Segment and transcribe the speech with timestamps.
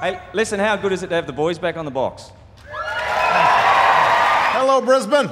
[0.00, 2.30] Hey, listen, how good is it to have the boys back on the box?
[4.52, 5.30] Hello, Brisbane.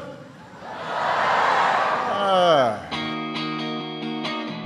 [2.16, 2.88] Ah.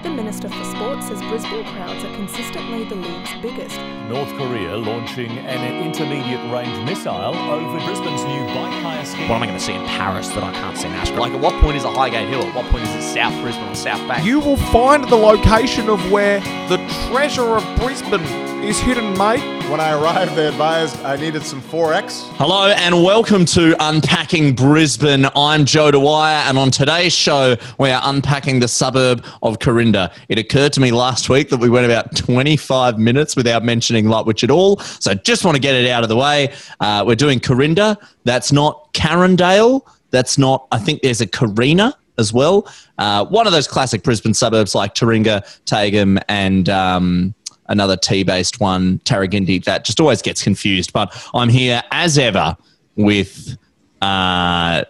[0.05, 3.77] The Minister for Sport says Brisbane crowds are consistently the league's biggest.
[4.09, 9.29] North Korea launching an intermediate range missile over Brisbane's new bike hire scheme.
[9.29, 11.19] What am I going to see in Paris that I can't see in Ashburn?
[11.19, 12.45] Like, at what point is a Highgate Hill?
[12.45, 14.25] At what point is it South Brisbane or South Bank?
[14.25, 16.79] You will find the location of where the
[17.11, 19.41] treasure of Brisbane is hidden, mate.
[19.71, 22.29] When I arrived, they advised I needed some 4X.
[22.37, 25.27] Hello and welcome to Unpacking Brisbane.
[25.37, 30.13] I'm Joe Dwyer, and on today's show, we are unpacking the suburb of Corinda.
[30.29, 34.45] It occurred to me last week that we went about 25 minutes without mentioning Lutwyche
[34.45, 36.53] at all, so just want to get it out of the way.
[36.81, 37.97] Uh, we're doing Corinda.
[38.25, 39.83] That's not Carindale.
[40.11, 42.71] That's not, I think there's a Carina as well.
[42.99, 46.69] Uh, one of those classic Brisbane suburbs like Taringa, Tagum, and.
[46.69, 47.35] Um,
[47.69, 50.93] another T based one, Tarragindi, that just always gets confused.
[50.93, 52.57] But I'm here as ever
[52.97, 53.57] with
[54.03, 54.83] uh,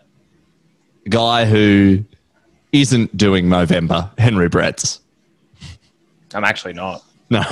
[1.04, 2.04] a guy who
[2.72, 5.00] isn't doing Movember, Henry Bretts.
[6.34, 7.04] I'm actually not.
[7.30, 7.42] No,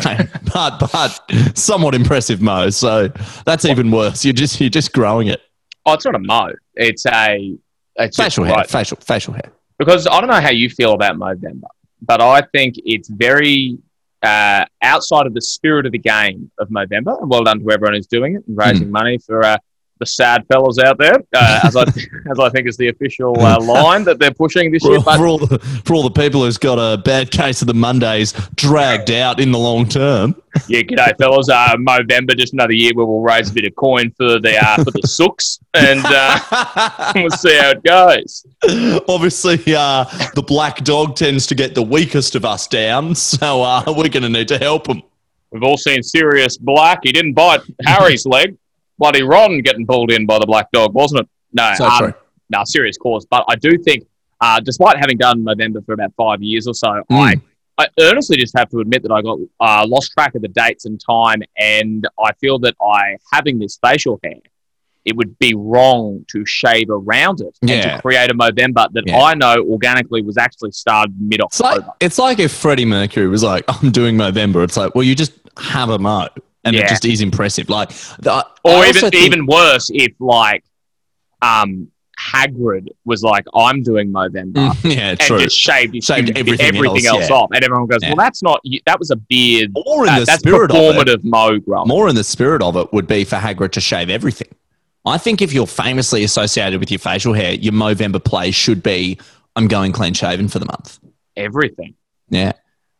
[0.54, 1.20] but but
[1.54, 2.70] somewhat impressive Mo.
[2.70, 3.08] So
[3.44, 4.24] that's even worse.
[4.24, 5.42] You're just you're just growing it.
[5.84, 6.48] Oh, it's not a mo.
[6.76, 7.54] It's a
[7.96, 8.66] it's Facial hair, right.
[8.66, 9.52] facial facial hair.
[9.78, 11.68] because I don't know how you feel about Movember,
[12.00, 13.76] but I think it's very
[14.22, 17.20] uh, outside of the spirit of the game of Movember.
[17.20, 19.58] And well done to everyone who's doing it and raising money for uh,
[19.98, 21.82] the sad fellas out there, uh, as I
[22.30, 25.00] as I think is the official uh, line that they're pushing this For, year.
[25.00, 27.74] But for all the for all the people who's got a bad case of the
[27.74, 30.34] Mondays dragged out in the long term.
[30.68, 31.48] yeah, g'day fellas.
[31.48, 34.76] Uh, Movember, just another year where we'll raise a bit of coin for the uh,
[34.76, 38.46] for the sooks, and uh, we'll see how it goes.
[39.08, 43.84] Obviously, uh, the black dog tends to get the weakest of us down, so uh,
[43.86, 45.02] we're going to need to help him.
[45.50, 47.00] We've all seen Sirius Black.
[47.02, 48.56] He didn't bite Harry's leg.
[48.98, 51.28] Bloody Ron getting pulled in by the black dog, wasn't it?
[51.52, 52.14] No, So um,
[52.50, 53.26] no, serious cause.
[53.30, 54.04] But I do think,
[54.40, 57.14] uh, despite having done November for about five years or so, Hmm.
[57.14, 57.34] I,
[57.78, 60.86] I earnestly just have to admit that I got uh, lost track of the dates
[60.86, 64.36] and time, and I feel that I having this facial hair,
[65.04, 69.20] it would be wrong to shave around it and to create a Movember that Yeah.
[69.20, 71.94] I know organically was actually started mid It's like October.
[72.00, 75.32] it's like if Freddie Mercury was like, "I'm doing Movember." It's like, well, you just
[75.58, 76.28] have a mo,
[76.66, 76.88] and it Yeah.
[76.88, 77.68] just is impressive.
[77.70, 80.64] Like, the, Or even think- even worse, if like
[81.42, 81.88] um
[82.18, 84.74] Hagrid was like, I'm doing Movember.
[84.84, 85.38] yeah, And true.
[85.38, 87.36] just shaved, Shaved everything everything, else, else, yeah.
[87.36, 88.08] off, and everyone goes, Yeah.
[88.08, 88.62] "Well, that's not.
[88.86, 89.72] That was a beard.
[89.84, 90.80] More in Uh, the that's spirit of it.
[91.06, 94.08] performative mo growing." More in the spirit of it would be for Hagrid to shave
[94.08, 94.48] everything.
[95.04, 99.18] I think if you're famously associated with your facial hair, your Movember play should be,
[99.54, 100.98] "I'm going clean shaven for the month."
[101.36, 101.94] Everything.
[102.30, 102.52] Yeah.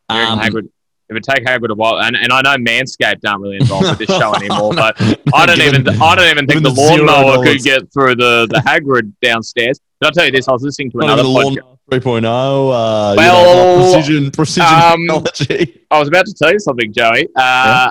[0.09, 0.69] Um, Hagrid,
[1.09, 3.99] it would take Hagrid a while, and, and I know Manscaped aren't really involved with
[4.07, 4.99] this show anymore, but
[5.33, 8.59] I don't Given- even I don't even think the lawnmower could get through the the
[8.65, 9.79] Hagrid downstairs.
[9.99, 11.55] But I'll tell you this: I was listening to another podcast.
[11.55, 14.99] lawn 3.0, uh, you Well, know, precision, precision um,
[15.33, 15.81] technology.
[15.89, 17.29] I was about to tell you something, Joey.
[17.35, 17.89] Uh,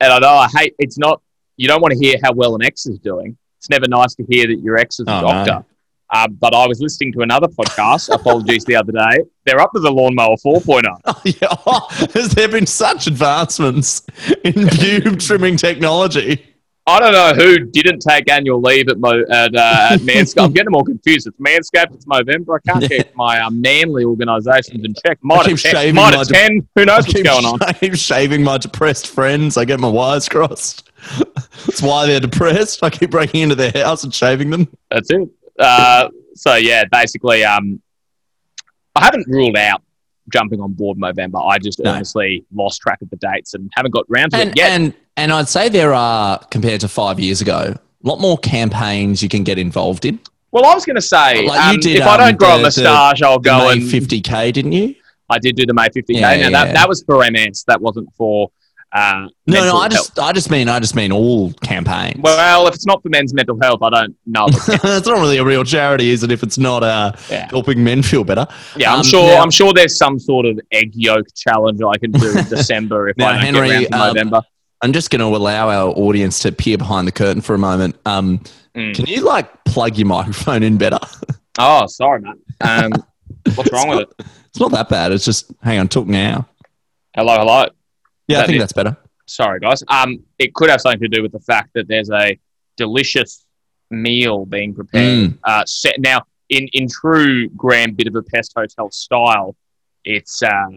[0.00, 1.22] And I know I hate it's not.
[1.56, 3.36] You don't want to hear how well an ex is doing.
[3.56, 5.52] It's never nice to hear that your ex is a Oh, doctor.
[5.52, 5.64] no.
[6.10, 8.08] Uh, but I was listening to another podcast.
[8.14, 9.24] apologies the other day.
[9.44, 10.84] They're up to the lawnmower 4.0.
[11.06, 11.48] Oh, yeah.
[11.66, 14.06] Oh, has there been such advancements
[14.44, 16.44] in pube trimming technology?
[16.86, 20.42] I don't know who didn't take annual leave at, Mo, at, uh, at Manscaped.
[20.42, 21.26] I'm getting all confused.
[21.26, 21.94] It's Manscaped.
[21.94, 22.58] It's Movember.
[22.58, 25.18] I can't keep my uh, manly organisations in check.
[25.22, 25.72] Might keep have ten.
[25.72, 26.68] shaving Might my have de- ten.
[26.76, 27.58] Who knows I what's keep, going on?
[27.60, 29.58] I keep shaving my depressed friends.
[29.58, 30.90] I get my wires crossed.
[31.66, 32.82] That's why they're depressed.
[32.82, 34.66] I keep breaking into their house and shaving them.
[34.90, 35.28] That's it.
[35.58, 37.80] Uh, so yeah, basically, um,
[38.94, 39.82] I haven't ruled out
[40.32, 41.42] jumping on board Movember.
[41.46, 41.90] I just No.
[41.92, 44.70] honestly lost track of the dates and haven't got round to And, it yet.
[44.72, 49.22] and and I'd say there are compared to five years ago, a lot more campaigns
[49.22, 50.20] you can get involved in.
[50.52, 52.60] well, I was going to say, Like um, did, if I um, don't grow the-
[52.60, 54.94] a moustache, I'll The go May and 50k, didn't you?
[55.30, 56.04] I did do the May 50k.
[56.08, 57.64] Yeah, now yeah, that that was for MS.
[57.66, 58.50] That wasn't for.
[58.90, 59.76] Uh, No, no.
[59.76, 59.90] I health.
[59.92, 62.20] just I just mean I just mean all campaigns.
[62.22, 64.48] Well, if it's not for men's mental health, I don't know.
[64.66, 66.32] That's not really a real charity, is it?
[66.32, 67.48] If it's not uh, Yeah.
[67.50, 68.46] helping men feel better.
[68.76, 69.26] Yeah, I'm Um, sure.
[69.34, 73.10] now- I'm sure there's some sort of egg yolk challenge I can do in December
[73.10, 74.42] if Now, I don't Henry, get around to um, November.
[74.80, 77.96] I'm just going to allow our audience to peer behind the curtain for a moment.
[78.06, 78.40] Um,
[78.76, 78.94] Mm.
[78.94, 81.00] Can you like plug your microphone in better?
[81.58, 82.38] Oh, sorry, man.
[82.60, 82.92] Um,
[83.56, 84.26] what's wrong with it?
[84.50, 85.10] It's not that bad.
[85.10, 86.46] It's just hang on, talk now.
[87.16, 87.66] Hello, hello.
[88.28, 88.96] Yeah, I think is- that's better.
[89.26, 89.84] Sorry, guys.
[89.88, 92.38] Um, it could have something to do with the fact that there's a
[92.78, 93.44] delicious
[93.90, 95.30] meal being prepared.
[95.32, 95.38] Mm.
[95.44, 99.54] Uh, set now in in true Grand Budapest Hotel style.
[100.04, 100.68] It's uh,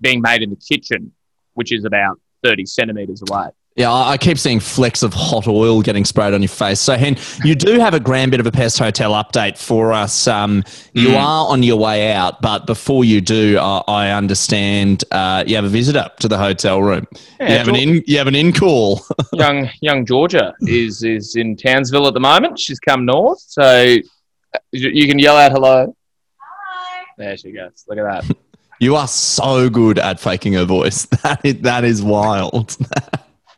[0.00, 1.12] being made in the kitchen,
[1.54, 3.50] which is about thirty centimeters away.
[3.74, 6.78] Yeah, I I keep seeing flecks of hot oil getting sprayed on your face.
[6.78, 10.26] So, Hen, you do have a grand Budapest hotel update for us.
[10.28, 11.16] Um, you Mm.
[11.16, 15.64] are on your way out, but before you do, uh, I understand uh, you have
[15.64, 17.06] a visitor to the hotel room.
[17.40, 18.02] you have an in.
[18.06, 19.00] You have an in call.
[19.32, 22.58] young young Georgia is is in Townsville at the moment.
[22.58, 25.96] She's come north, so uh, you you can yell out hello.
[26.38, 27.04] Hi.
[27.16, 27.84] There she goes.
[27.88, 28.36] Look at that.
[28.80, 31.06] you are so good at faking her voice.
[31.22, 32.76] That is, that is wild.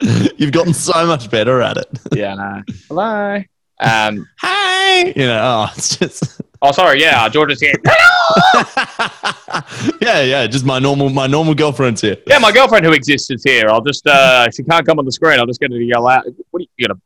[0.37, 1.87] You've gotten so much better at it.
[2.15, 2.63] yeah, no.
[2.89, 3.43] Hello.
[3.81, 4.29] Um.
[4.41, 6.41] Hey, you know, oh, it's just.
[6.67, 6.99] Oh, sorry.
[6.99, 7.75] Yeah, Georgia's here.
[10.01, 12.17] yeah, yeah, just my normal, my normal girlfriend's here.
[12.27, 13.69] Yeah, my girlfriend who exists is here.
[13.69, 15.39] I'll just uh, she can't come on the screen.
[15.39, 16.25] I'll just get her to yell out.
[16.53, 16.99] What are you gonna?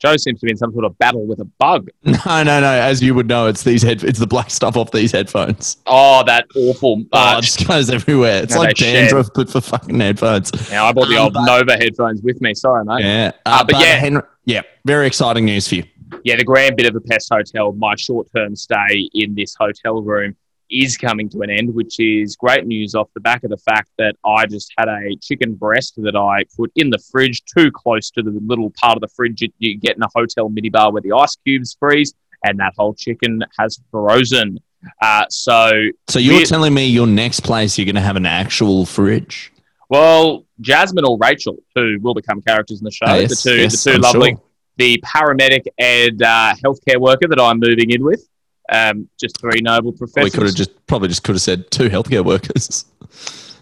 [0.00, 1.88] Joe seems to be in some sort of battle with a bug.
[2.04, 2.66] No, no, no.
[2.72, 5.78] As you would know, it's these head, it's the black stuff off these headphones.
[5.86, 7.04] Oh, that awful.
[7.12, 8.42] Oh, Uh, it just goes everywhere.
[8.42, 8.92] It's No, like shed.
[9.08, 10.70] dandruff, but for fucking headphones.
[10.70, 12.54] now I bought the Um, old but- Nova headphones with me.
[12.54, 13.04] Sorry, mate.
[13.04, 13.96] Yeah, Uh, but yeah.
[13.96, 15.84] Henry, yeah, very exciting news for you.
[16.24, 20.36] yeah, the grand Budapest hotel, my short term stay in this hotel room
[20.70, 23.90] is coming to an end, which is great news off the back of the fact
[23.98, 28.10] that I just had a chicken breast that I put in the fridge too close
[28.12, 31.02] to the little part of the fridge you- you get in a hotel minibar where
[31.02, 32.14] the ice cubes freeze,
[32.44, 34.58] and that whole chicken has frozen.
[35.02, 35.72] Uh, so,
[36.08, 39.52] So you're telling me your next place you're going to have an actual fridge?
[39.88, 43.56] well, Jasmine or Rachel, who will become characters in the show, Oh, yes, the two,
[43.56, 44.42] yes, the two I'm lovely, sure.
[44.78, 48.26] the paramedic and uh, healthcare worker that I'm moving in with.
[48.68, 52.24] Um, just three noble We could have just probably just could have said two healthcare
[52.24, 52.84] workers.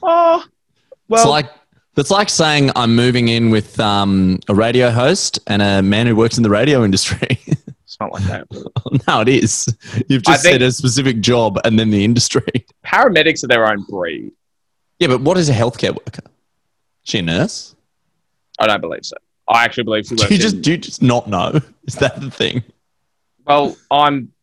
[0.07, 0.45] Oh,
[1.09, 1.51] well, it's like
[1.97, 6.15] it's like saying I'm moving in with um, a radio host and a man who
[6.15, 7.27] works in the radio industry.
[7.47, 8.47] it's not like that.
[9.09, 9.67] no, it is.
[10.11, 12.67] You've just said a specific job and then the industry.
[12.85, 14.33] Paramedics are their own breed.
[14.99, 16.23] Yeah, but what is a healthcare worker?
[16.27, 16.31] Is
[17.05, 17.75] she a nurse?
[18.59, 19.17] I don't believe so.
[19.49, 21.61] I actually believe she Do you just in- do you just not know?
[21.87, 22.63] Is that the thing?
[23.47, 24.34] well, I'm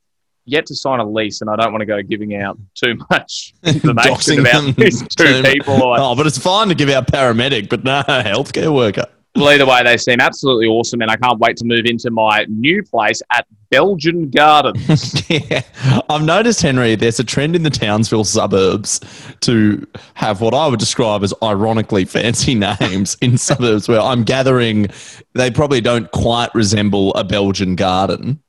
[0.46, 3.54] yet to sign a lease, and I don't want to go giving out too much
[3.64, 5.82] information about these two people.
[5.82, 9.06] Or, Oh, but it's fine to give out paramedic, but no healthcare worker.
[9.36, 12.46] well, either way, they seem absolutely awesome, and I can't wait to move into my
[12.50, 15.24] new place at Belgian Gardens.
[15.30, 15.62] yeah,
[16.10, 16.96] I've noticed Henry.
[16.96, 19.00] There's a trend in the Townsville suburbs
[19.40, 24.88] to have what I would describe as ironically fancy names in suburbs where I'm gathering
[25.34, 28.42] they probably don't quite resemble a Belgian garden.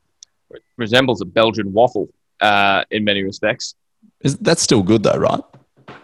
[0.82, 2.08] Resembles a Belgian waffle
[2.40, 3.74] uh, in many respects.
[4.20, 5.40] Is, that's still good though, right?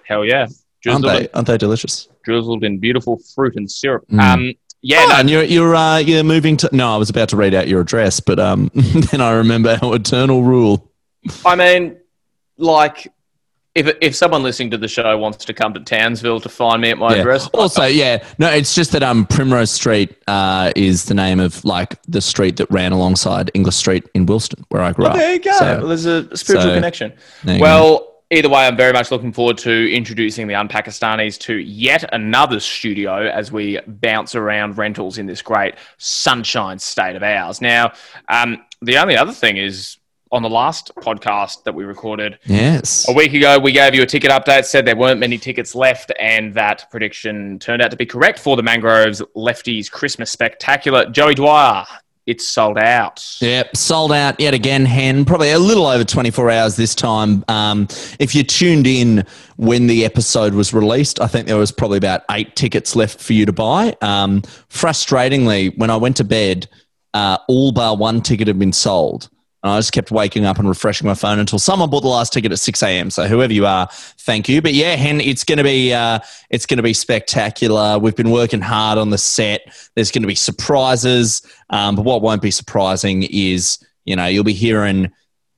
[0.05, 1.29] Hell yeah, Aren't drizzled, they?
[1.35, 2.09] Aren't they delicious?
[2.25, 4.05] drizzled in beautiful fruit and syrup.
[4.11, 4.21] Mm.
[4.21, 6.71] Um, yeah, Oh, no, and you're you're uh, you're moving to.
[6.73, 8.71] No, I was about to read out your address, but um,
[9.11, 10.93] then I remember our eternal rule.
[11.45, 11.97] I mean,
[12.57, 13.13] like,
[13.79, 16.91] if if someone listening to the show wants to come to Townsville to find me
[16.91, 17.21] at my Yeah.
[17.21, 21.65] address, Also, yeah, no, it's just that um, Primrose Street uh, is the name of
[21.65, 25.17] like the street that ran alongside English Street in Wilston, where I grew up.
[25.17, 25.53] there you go.
[25.53, 27.13] So, well, there's a spiritual so- connection.
[27.45, 32.61] Well, either way, I'm very much looking forward to introducing the Unpakistanis to yet another
[32.61, 37.61] studio as we bounce around rentals in this great sunshine state of ours.
[37.61, 37.93] Now,
[38.29, 39.97] um, the only other thing is
[40.33, 44.07] on the last podcast that we recorded, yes, A week ago, we gave you a
[44.07, 48.07] ticket update, said there weren't many tickets left, and that prediction turned out to be
[48.07, 51.07] correct for the Mangroves Lefties Christmas Spectacular.
[51.07, 51.87] Joey Dwyer,
[52.27, 53.25] it's sold out.
[53.41, 55.25] Yep, sold out yet again, Hen.
[55.25, 57.43] Probably a little over 24 hours this time.
[57.49, 57.88] Um,
[58.19, 59.25] if you tuned in
[59.57, 63.33] when the episode was released, I think there was probably about eight tickets left for
[63.33, 63.97] you to buy.
[64.02, 66.69] Um, frustratingly, when I went to bed,
[67.14, 69.31] uh, all bar one ticket had been sold.
[69.62, 72.33] And I just kept waking up and refreshing my phone until someone bought the last
[72.33, 73.11] ticket at 6 a.m.
[73.11, 74.62] So whoever you are, thank you.
[74.62, 77.99] But yeah, Hen, it's going to be uh, it's to be spectacular.
[77.99, 79.62] We've been working hard on the set.
[79.95, 81.43] There's going to be surprises.
[81.71, 85.12] Um, but what won't be surprising is you know you'll be hearing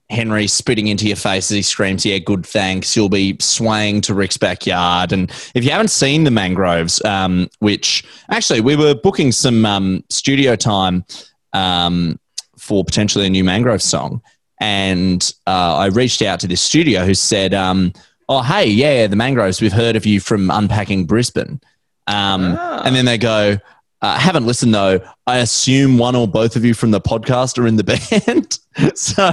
[0.09, 4.15] Henry spitting into your face as he screams, "Yeah, good thanks." You'll be swaying to
[4.15, 9.31] Rick's backyard, and if you haven't seen the Mangroves, um, which actually we were booking
[9.31, 11.05] some um, studio time
[11.53, 12.19] um,
[12.61, 14.23] for potentially a new Mangrove song,
[14.61, 17.93] and uh, I reached out to this studio who said, um,
[18.29, 19.61] "Oh, hey, yeah, the Mangroves.
[19.61, 21.61] We've heard of you from Unpacking Brisbane,"
[22.07, 23.59] um, and then they go.
[24.03, 24.99] Uh, haven't listened though.
[25.27, 27.85] I assume one or both of you from the podcast are in the
[28.25, 28.59] band.
[28.97, 29.33] so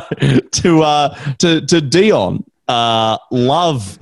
[0.52, 3.98] to uh, to to Dion, uh, love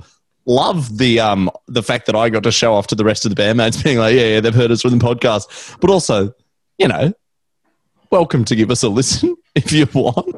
[0.46, 3.34] love the um the fact that I got to show off to the rest of
[3.34, 6.32] the bandmates, being like, yeah, yeah, they've heard us from the podcast, but also,
[6.78, 7.12] you know,
[8.10, 10.36] welcome to give us a listen if you want.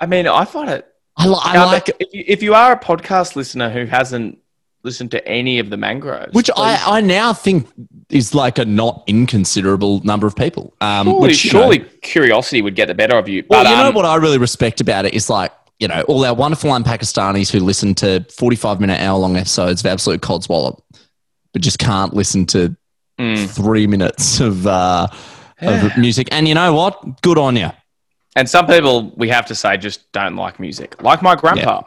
[0.00, 0.86] I mean, I find it.
[1.16, 4.38] I, li- I like if, you, if you are a podcast listener who hasn't
[4.82, 6.34] listened to any of the mangroves.
[6.34, 6.60] Which Please.
[6.86, 7.68] I, I now think
[8.10, 10.74] is like a not inconsiderable number of people.
[10.80, 13.44] Um, surely, which, you know- surely curiosity would get the better of you.
[13.48, 16.02] Well, But you know um, what I really respect about it is like, you know,
[16.02, 20.80] all our wonderful Unpakistanis who listen to 45 minute, hour long episodes of Absolute Codswallop,
[21.52, 22.76] but just can't listen to
[23.16, 23.48] Mm.
[23.48, 25.06] three minutes of, uh,
[25.66, 26.28] of music.
[26.32, 27.20] And you know what?
[27.22, 27.70] Good on you.
[28.36, 31.82] And some people, we have to say, just don't like music, like my grandpa.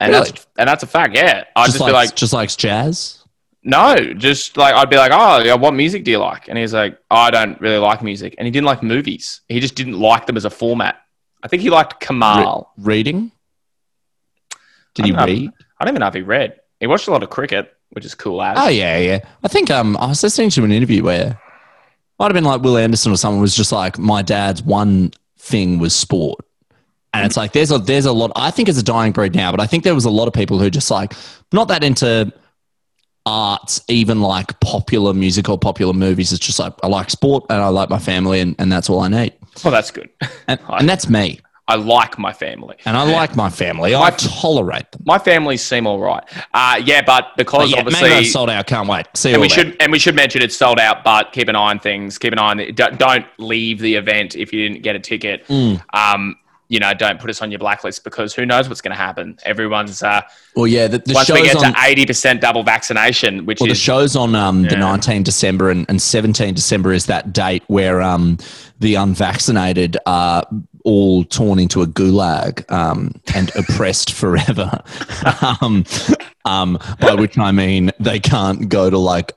[0.00, 0.24] And Really?
[0.30, 1.14] that's and that's a fact.
[1.16, 3.22] Yeah, I'd just, Just, be like, just likes jazz.
[3.62, 6.48] no, just like I'd be like, oh, yeah, what music do you like?
[6.48, 9.42] And he's like, oh, I don't really like music, and he didn't like movies.
[9.48, 10.96] He just didn't like them as a format.
[11.42, 12.72] I think he liked Kamal.
[12.78, 13.30] Reading?
[14.94, 15.26] Did I he don't know.
[15.32, 15.50] read?
[15.78, 16.60] I don't even know if he read.
[16.80, 18.56] He watched a lot of cricket, which is cool as.
[18.58, 19.20] Oh yeah, yeah.
[19.42, 21.38] I think um I was listening to an interview where
[22.18, 25.78] might have been like Wil Anderson or someone was just like my dad's one thing
[25.78, 26.40] was sport.
[27.12, 29.52] And it's like there's a there's a lot I think it's a dying breed now,
[29.52, 31.14] but I think there was a lot of people who just like
[31.52, 32.32] not that into
[33.26, 36.32] arts, even like popular music or popular movies.
[36.32, 39.00] It's just like I like sport and I like my family and, and that's all
[39.00, 39.32] I need.
[39.62, 40.10] Well, that's good.
[40.48, 41.40] And, and that's me.
[41.66, 42.76] I like my family.
[42.84, 43.94] And I like my family.
[43.94, 45.02] I tolerate them.
[45.06, 46.22] My families seem all right.
[46.52, 48.66] Uh, yeah, but because But yeah, obviously sold out.
[48.66, 49.06] Can't wait.
[49.14, 51.56] See you and we should and we should mention it's sold out, but keep an
[51.56, 52.18] eye on things.
[52.18, 52.76] Keep an eye on it.
[52.76, 55.46] Don't, don't leave the event if you didn't get a ticket.
[55.46, 55.82] Mm.
[55.94, 56.36] Um,
[56.68, 59.38] you know, don't put us on your blacklist because who knows what's going to happen.
[59.44, 60.22] Everyone's uh,
[60.56, 63.60] Well, yeah, the, the once show's we get on, to eighty percent double vaccination, which
[63.60, 64.80] Well, the show's on um, the Yeah.
[64.80, 68.38] 19 December and, and 17 December is that date where um,
[68.80, 70.44] the unvaccinated are
[70.84, 74.82] all torn into a gulag um, and oppressed forever.
[75.60, 75.84] um,
[76.44, 79.32] um, by which I mean they can't go to like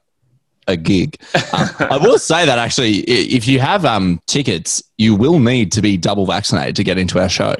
[0.67, 1.17] a gig.
[1.53, 5.81] Um, I will say that actually, if you have um, tickets, you will need to
[5.81, 7.55] be double vaccinated to get into our show.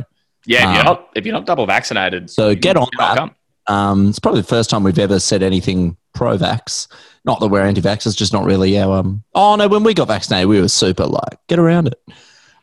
[0.46, 0.70] yeah.
[0.70, 3.32] If you're um, not if you're not double vaccinated, So get on that.
[3.68, 6.88] Um, it's probably the first time we've ever said anything pro-vax.
[7.26, 9.00] Not that we're anti-vaxxers, just not really our.
[9.00, 12.02] Um, oh no, when we got vaccinated, we were super like get around it.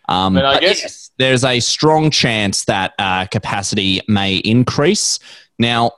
[0.08, 5.18] Um, But I but guess- yes, there's a strong chance that uh, capacity may increase.
[5.58, 5.92] Now,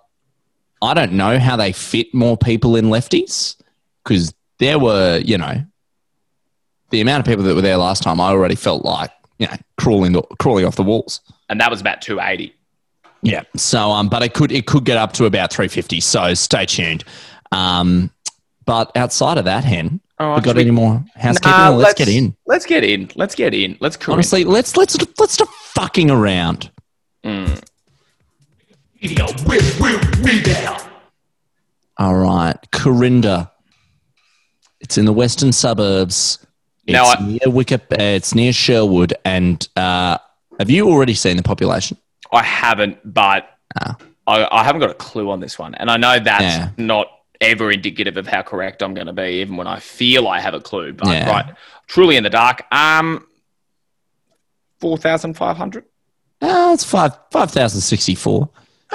[0.82, 3.56] I don't know how they fit more people in lefties
[4.04, 5.64] because there were, you know,
[6.90, 8.20] the amount of people that were there last time.
[8.20, 11.20] I already felt like you know crawling crawling off the walls.
[11.48, 12.54] and that was about two eighty.
[13.22, 13.42] Yeah.
[13.56, 16.00] So, um, but it could it could get up to about three fifty.
[16.00, 17.02] So stay tuned.
[17.52, 18.10] Um,
[18.64, 21.50] but outside of that, hen, Oh, we got we- any more housekeeping?
[21.50, 22.34] Nah, or let's, get in.
[22.46, 23.10] Let's get in.
[23.14, 23.76] Let's get in.
[23.80, 24.14] Let's Corinne.
[24.14, 26.70] Honestly, let's let's let's stop fucking around.
[27.24, 27.60] Mm.
[31.98, 33.50] All right, Corinda.
[34.86, 36.38] It's in the western suburbs.
[36.86, 39.14] It's Now I- near uh, It's near Sherwood.
[39.24, 40.18] And uh,
[40.60, 41.96] have you already seen the population?
[42.32, 43.48] I haven't, but
[43.80, 43.96] Ah.
[44.28, 46.70] I, I haven't got a clue on this one, and I know that's Yeah.
[46.76, 47.08] not
[47.40, 50.54] ever indicative of how correct I'm going to be, even when I feel I have
[50.54, 50.92] a clue.
[50.92, 51.28] But Yeah.
[51.28, 51.54] right,
[51.88, 52.62] truly in the dark.
[52.72, 53.26] Um,
[54.80, 55.84] four thousand five hundred.
[56.40, 58.48] Uh, it's five five thousand sixty four.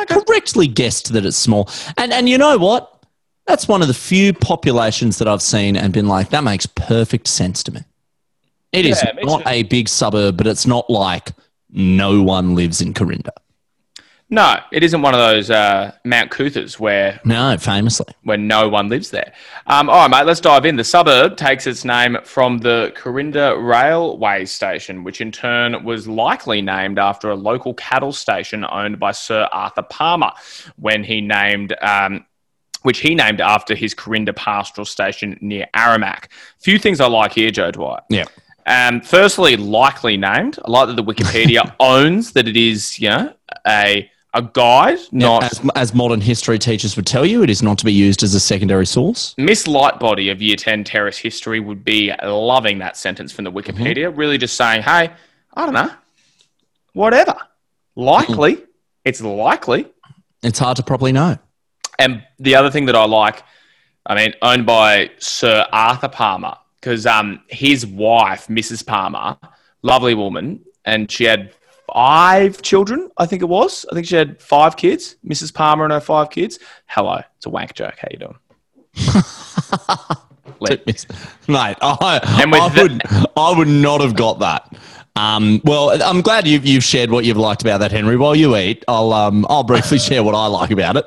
[0.08, 3.01] Correctly guessed that it's small, and and you know what?
[3.48, 7.28] That's one of the few populations that I've seen and been like, that makes perfect
[7.28, 7.82] sense to me.
[8.72, 11.32] It is Yeah, it not a big suburb, but it's not like
[11.70, 13.34] no one lives in Corinda.
[14.34, 18.06] No, it isn't one of those uh, Mount Coot-thas where No, famously.
[18.24, 19.34] where no one lives there.
[19.68, 20.78] Um, all right, mate, let's dive in.
[20.78, 26.62] The suburb takes its name from the Corinda Railway Station, which in turn was likely
[26.62, 30.32] named after a local cattle station owned by Sir Arthur Palmer
[30.78, 31.76] when he named.
[31.82, 32.26] Um,
[32.84, 36.26] which he named after his Corinda pastoral station near Aramac.
[36.60, 38.04] Few things I like here, Joe Dwight.
[38.10, 38.26] Yeah.
[38.66, 40.60] Um, firstly, likely named.
[40.66, 43.34] I like that the Wikipedia owns that it is, you know,
[43.68, 47.78] a a guide, not as, as modern history teachers would tell you, it is not
[47.80, 49.36] to be used as a secondary source.
[49.38, 54.16] Miss Lightbody of Year 10 Terrace History would be loving that sentence from the Wikipedia,
[54.16, 55.12] really just saying, hey,
[55.54, 55.92] I don't know,
[56.94, 57.36] whatever.
[57.96, 58.64] Likely,
[59.06, 59.88] it's likely.
[60.44, 61.38] It's hard to properly know.
[62.02, 63.44] And the other thing that I like,
[64.08, 68.84] I mean, owned by Sir Arthur Palmer, because um, his wife, Mrs.
[68.84, 69.38] Palmer,
[69.84, 71.54] lovely woman, and she had
[71.94, 73.86] five children, I think it was.
[73.92, 75.54] I think she had five kids, Mrs.
[75.54, 76.58] Palmer and her five kids.
[76.88, 77.94] Hello, it's a wank joke.
[78.00, 78.40] How you doing?
[81.48, 83.02] Mate, I, I, would,
[83.38, 84.74] I would not have got that.
[85.16, 88.18] Um, well, I'm glad you've, you've shared what you've liked about that, Henry.
[88.18, 91.06] While you eat, I'll um, I'll briefly share what I like about it.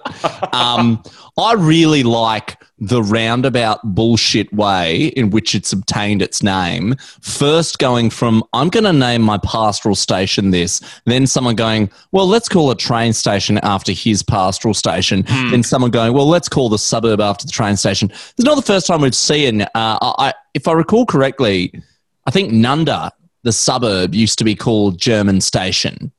[0.54, 1.02] Um,
[1.36, 6.94] I really like the roundabout bullshit way in which it's obtained its name.
[7.20, 12.26] First, going from I'm going to name my pastoral station this, then someone going, well,
[12.26, 15.22] let's call a train station after his pastoral station.
[15.50, 18.10] Then someone going, well, let's call the suburb after the train station.
[18.10, 19.62] It's not the first time we've seen.
[19.62, 21.72] Uh, I, if I recall correctly,
[22.26, 23.10] I think Nundah,
[23.44, 26.10] the suburb, used to be called German Station,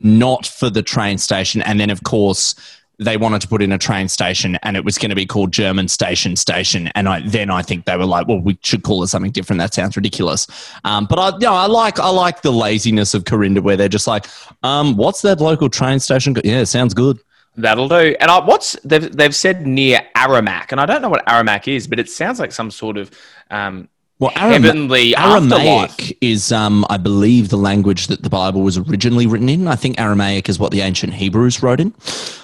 [0.00, 1.62] not for the train station.
[1.62, 2.54] And then, of course,
[2.98, 5.52] they wanted to put in a train station and it was going to be called
[5.52, 6.90] German Station Station.
[6.94, 9.58] And I, then I think they were like, well, we should call it something different.
[9.58, 10.46] That sounds ridiculous.
[10.84, 13.88] Um, but I, you know, I like, I like the laziness of Corinda where they're
[13.88, 14.26] just like,
[14.62, 16.36] um, what's that local train station?
[16.44, 17.18] Yeah, sounds good.
[17.56, 18.14] That'll do.
[18.20, 21.88] And I, what's they've they've said near Aramac, and I don't know what Aramac is,
[21.88, 23.10] but it sounds like some sort of
[23.50, 23.88] um,
[24.20, 25.62] Well, heavenly afterlife.
[25.98, 29.66] Aramaic is, um, I believe, the language that the Bible was originally written in.
[29.66, 31.94] I think Aramaic is what the ancient Hebrews wrote in.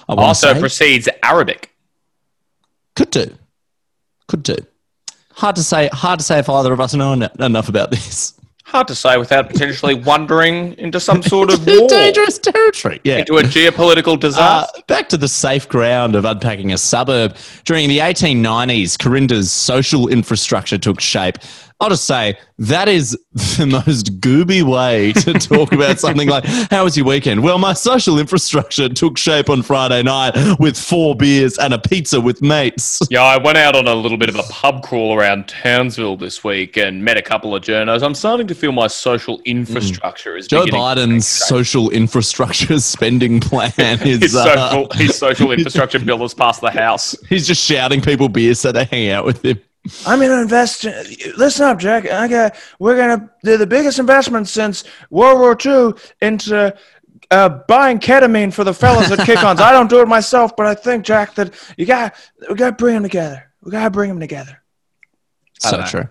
[0.09, 0.59] Also say.
[0.59, 1.71] precedes Arabic.
[2.95, 3.31] Could do.
[4.27, 4.55] Could do.
[5.33, 5.87] Hard to say.
[5.93, 8.33] Hard to say if either of us know en- enough about this.
[8.65, 12.99] Hard to say without potentially wandering into some sort of war, Dangerous territory.
[13.05, 13.19] Yeah.
[13.19, 14.81] into a geopolitical Uh, disaster.
[14.87, 17.37] back to the safe ground of unpacking a suburb.
[17.63, 21.37] During the 1890s, Corinda's social infrastructure took shape.
[21.79, 26.85] I'll just say that is the most gooby way to talk about something like, How
[26.85, 27.43] was your weekend?
[27.43, 32.19] Well, my social infrastructure took shape on Friday night with four beers and a pizza
[32.19, 32.99] with mates.
[33.11, 36.43] Yeah, I went out on a little bit of a pub crawl around Townsville this
[36.43, 38.01] week and met a couple of journos.
[38.01, 44.21] I'm starting to feel my social infrastructure is Joe Biden's social infrastructure spending plan is
[44.21, 47.15] his uh, social, his social infrastructure bill has passed the House.
[47.29, 49.61] he's just shouting people beers so they hang out with him.
[50.05, 50.83] I'm going to invest.
[51.37, 52.07] Listen up, Jack.
[52.09, 52.55] I got.
[52.79, 56.75] We're going to do the biggest investment since World War II into
[57.31, 59.59] uh, buying ketamine for the fellas at Kick-Ons.
[59.59, 62.15] I don't do it myself, but I think Jack that you got.
[62.49, 63.51] We got to bring them together.
[63.61, 64.61] We got to bring them together.
[65.59, 66.07] So true.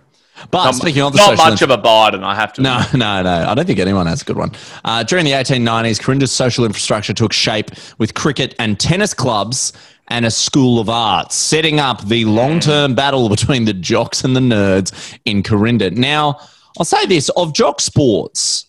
[0.50, 2.62] But Not, speaking of the not much of a Biden, I have to.
[2.62, 3.30] No, no, no.
[3.48, 4.52] I don't think anyone has a good one.
[4.84, 9.72] Uh, during the 1890s, Corinda's social infrastructure took shape with cricket and tennis clubs
[10.08, 14.36] and a school of arts, setting up the long term battle between the jocks and
[14.36, 15.90] the nerds in Corinda.
[15.90, 16.38] Now,
[16.78, 18.66] I'll say this of jock sports,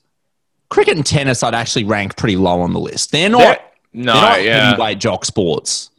[0.70, 3.12] cricket and tennis, I'd actually rank pretty low on the list.
[3.12, 3.60] They're not, They're-
[3.94, 4.70] no, they're not yeah.
[4.70, 5.90] heavyweight jock sports,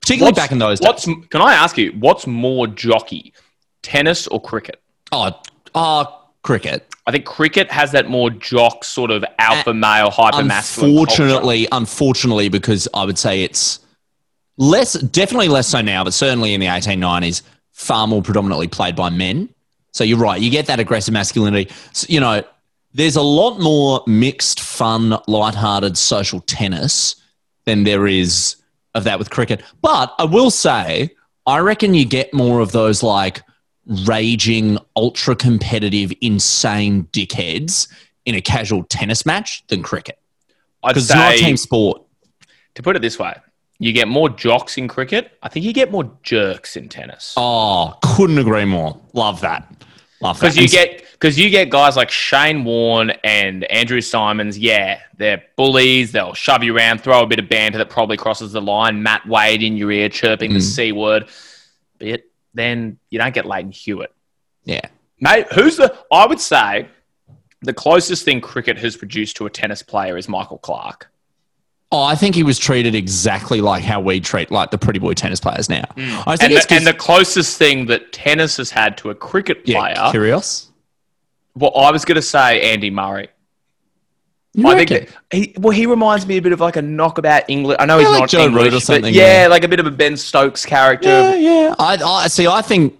[0.00, 1.04] particularly back in those days.
[1.04, 1.92] Can I ask you?
[1.98, 3.32] What's more jockey,
[3.82, 4.80] tennis or cricket?
[5.12, 5.32] Oh,
[5.74, 6.86] oh, cricket.
[7.06, 10.90] I think cricket has that more jock sort of alpha male, hyper masculine.
[10.90, 13.80] Unfortunately, unfortunately, because I would say it's
[14.58, 17.42] less, definitely less so now, but certainly in the 1890s,
[17.72, 19.48] far more predominantly played by men.
[19.92, 21.72] So you're right, you get that aggressive masculinity.
[21.92, 22.42] So, you know,
[22.92, 27.16] there's a lot more mixed, fun, light-hearted social tennis
[27.64, 28.56] than there is
[28.94, 29.62] of that with cricket.
[29.80, 31.10] But I will say,
[31.46, 33.42] I reckon you get more of those like
[34.06, 37.88] raging, ultra competitive, insane dickheads
[38.26, 40.18] in a casual tennis match than cricket
[40.86, 42.02] because it's not a team sport.
[42.78, 43.34] to put it this way,
[43.78, 45.32] you get more jocks in cricket.
[45.42, 47.34] I think you get more jerks in tennis.
[47.36, 49.00] Oh, couldn't agree more.
[49.12, 49.72] Love that.
[50.20, 50.54] Love that.
[50.54, 54.58] Because you get because you get guys like Shane Warne and Andrew Symonds.
[54.58, 56.10] Yeah, they're bullies.
[56.12, 59.02] They'll shove you around, throw a bit of banter that probably crosses the line.
[59.02, 60.54] Matt Wade in your ear chirping Mm.
[60.54, 61.28] the c word.
[61.98, 62.22] But
[62.54, 64.12] then you don't get Lleyton Hewitt.
[64.64, 64.80] yeah.
[65.20, 65.96] Mate, who's the?
[66.12, 66.86] I would say
[67.62, 71.10] the closest thing cricket has produced to a tennis player is Michael Clarke.
[71.90, 75.14] Oh, I think he was treated exactly like how we treat like the pretty boy
[75.14, 75.84] tennis players now.
[75.96, 76.22] Mm.
[76.26, 79.64] I think And the, and the closest thing that tennis has had to a cricket
[79.64, 80.66] player, yeah, Kyrgios.
[81.54, 83.28] well, I was going to say Andy Murray.
[84.54, 85.06] You I reckon?
[85.06, 87.76] think he, well, he reminds me a bit of like a knockabout English.
[87.80, 89.48] I know Yeah, he's like not Joe Root English, or but something, yeah, yeah.
[89.48, 91.08] like a bit of a Ben Stokes character.
[91.08, 91.74] yeah, yeah.
[91.78, 92.46] I, I see.
[92.46, 92.94] I think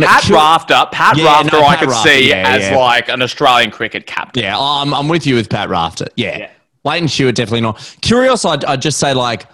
[0.00, 2.76] Pat Rafter, Pat Yeah, Rafter, no, I Pat could Rafter, see yeah, as yeah.
[2.76, 4.42] like an Australian cricket captain.
[4.42, 6.06] Yeah, oh, I'm, I'm with you with Pat Rafter.
[6.16, 6.38] Yeah.
[6.38, 6.50] Yeah.
[6.84, 7.78] Lleyton Hewitt, definitely not.
[8.02, 9.46] Kyrgios, I'd, I'd just say like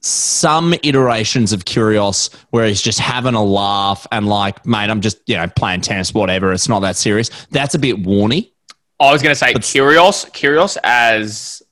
[0.00, 5.18] some iterations of Kyrgios where he's just having a laugh and like, mate, I'm just,
[5.26, 6.52] you know, playing tennis, whatever.
[6.52, 7.30] It's not that serious.
[7.50, 8.52] That's a bit warny.
[8.98, 11.62] I was going to say Kyrgios, Kyrgios as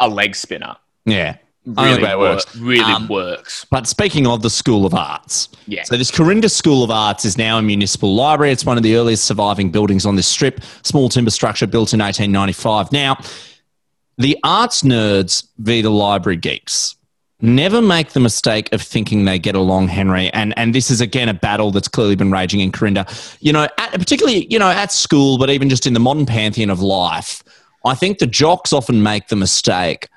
[0.00, 1.36] a leg spinner Yeah.
[1.64, 2.56] Really works.
[2.56, 3.64] Really Um, works.
[3.70, 5.84] But speaking of the School of Arts, Yeah.
[5.84, 8.52] So this Corinda School of Arts is now a municipal library.
[8.52, 10.60] It's one of the earliest surviving buildings on this strip.
[10.82, 12.90] Small timber structure built in 1895.
[12.90, 13.16] Now,
[14.18, 16.96] the arts nerds v the library geeks.
[17.44, 20.30] never make the mistake of thinking they get along, Henry.
[20.32, 23.04] And and this is again a battle that's clearly been raging in Corinda.
[23.40, 26.70] You know, at, particularly you know at school, but even just in the modern pantheon
[26.70, 27.42] of life,
[27.84, 30.08] I think the jocks often make the mistake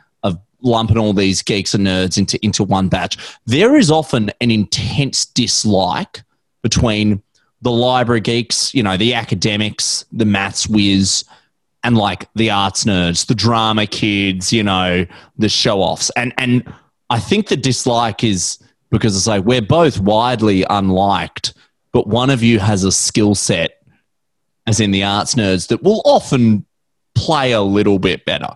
[0.66, 3.18] lumping all these geeks and nerds into into one batch.
[3.46, 6.24] There is often an intense dislike
[6.62, 7.22] between
[7.62, 11.24] the library geeks, you know, the academics, the maths whiz,
[11.84, 15.06] and like the arts nerds, the drama kids, you know,
[15.38, 16.12] the show offs.
[16.16, 16.72] And and
[17.10, 18.58] I think the dislike is
[18.90, 21.54] because it's like we're both widely unliked,
[21.92, 23.84] but one of you has a skill set,
[24.68, 26.66] as in the arts nerds, that will often
[27.14, 28.50] play a little bit better.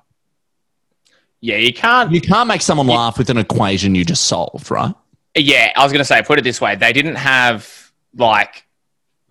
[1.41, 2.11] Yeah, you can't.
[2.11, 4.93] You can't make someone laugh with an equation you just solved, right?
[5.35, 8.65] Yeah, I was going to say, put it this way: they didn't have like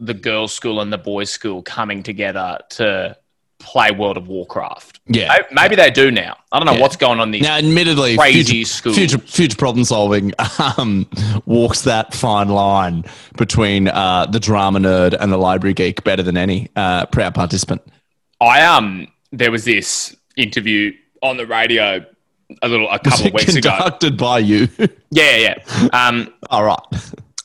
[0.00, 3.16] the girls' school and the boys' school coming together to
[3.58, 5.00] play World of Warcraft.
[5.08, 5.28] Yeah.
[5.28, 6.36] Maybe, maybe they do now.
[6.52, 6.80] I don't know Yeah.
[6.80, 7.32] what's going on.
[7.32, 8.96] These Now, admittedly, crazy future, schools.
[8.96, 10.32] future, future problem solving
[10.78, 11.08] um,
[11.44, 13.04] walks that fine line
[13.36, 17.82] between uh, the drama nerd and the library geek better than any uh, proud participant.
[18.40, 22.04] I um, there was this interview on the radio
[22.62, 23.70] a little a couple of weeks ago.
[23.70, 24.68] Conducted by you.
[25.10, 25.54] Yeah, yeah.
[25.82, 25.88] yeah.
[26.06, 26.78] Um, All right.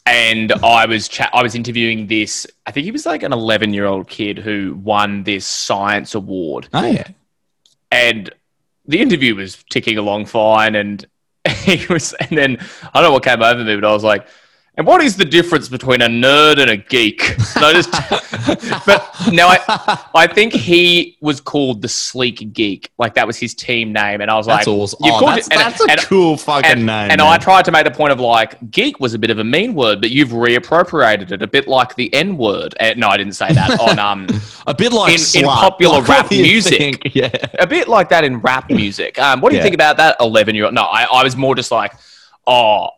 [0.05, 1.29] and I was chat.
[1.33, 2.45] I was interviewing this.
[2.65, 6.67] I think he was like an 11 year old kid who won this science award.
[6.73, 7.07] Oh, yeah.
[7.89, 8.29] and
[8.85, 11.05] the interview was ticking along fine and
[11.47, 12.57] he was and then
[12.93, 14.27] I don't know what came over me but I was like
[14.75, 17.19] and what is the difference between a nerd and a geek
[17.59, 17.91] just
[18.85, 23.53] but now I I think he was called the sleek geek like that was his
[23.53, 24.99] team name and I was That's like awesome.
[25.03, 27.11] "You've Oh, called that's, it-" and- that's a and- cool fucking and, name.
[27.11, 27.21] and man.
[27.21, 29.73] I tried to make the point of like geek was a bit of a mean
[29.75, 32.73] word, but you've reappropriated it a bit like the N word.
[32.79, 34.27] Uh, no, I didn't say that on um
[34.67, 36.77] a bit like in- in popular what rap music.
[36.77, 37.15] think?
[37.15, 37.29] Yeah.
[37.59, 39.19] a bit like that in rap music.
[39.19, 39.63] Um, what do you Yeah.
[39.63, 40.73] think about that, eleven year old?
[40.73, 41.93] No, I, I was more just like,
[42.47, 42.89] oh,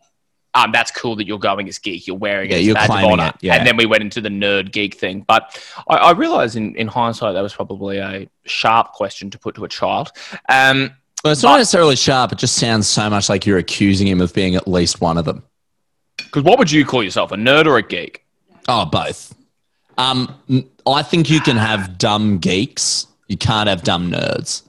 [0.56, 2.06] um, that's cool that you're going as geek.
[2.06, 3.54] You're wearing Yeah, it you're claiming it, yeah.
[3.54, 5.20] And then we went into the nerd geek thing.
[5.26, 5.42] But
[5.88, 9.64] I, I realized in, in hindsight that was probably a sharp question to put to
[9.64, 10.12] a child.
[10.48, 10.90] Um,
[11.22, 12.32] Well, it's not necessarily sharp.
[12.32, 15.24] It just sounds so much like you're accusing him of being at least one of
[15.24, 15.42] them.
[16.16, 18.24] because what would you call yourself, a nerd or a geek?
[18.68, 19.34] Oh, both.
[19.98, 20.34] Um,
[20.86, 23.06] I think you can have dumb geeks.
[23.28, 24.62] You can't have dumb nerds.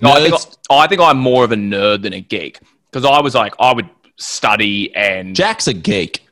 [0.00, 0.34] No, I think,
[0.70, 2.58] I, I think I'm more of a nerd than a geek
[2.90, 6.26] because I was like, I would study and Jack's a geek.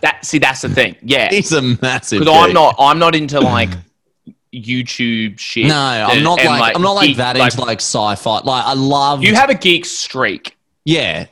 [0.00, 0.24] that.
[0.24, 0.96] See, that's the thing.
[1.02, 2.20] Yeah, He's a massive.
[2.20, 3.70] because I'm not I'm not into like
[4.54, 5.66] YouTube shit.
[5.66, 8.40] No, I'm not and, like, I'm not like geek- that into like sci-fi.
[8.40, 9.22] Like I love.
[9.22, 10.56] you have a geek streak.
[10.84, 11.26] yeah,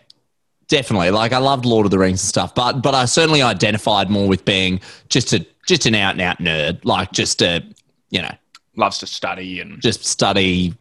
[0.68, 1.10] definitely.
[1.10, 4.28] Like I loved Lord of the Rings and stuff, but but I certainly identified more
[4.28, 6.84] with being just a just an out and out nerd.
[6.84, 7.64] Like just a
[8.10, 8.32] you know
[8.76, 10.74] Loves to study and just study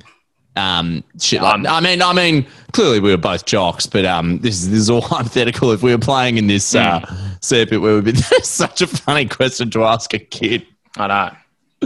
[0.56, 4.62] um shit like I mean I mean clearly we were both jocks but um this
[4.62, 7.00] is this is all hypothetical if we were playing in this uh
[7.42, 8.14] circuit where we'd be
[8.44, 10.66] such a funny question to ask a kid
[10.98, 11.36] I know.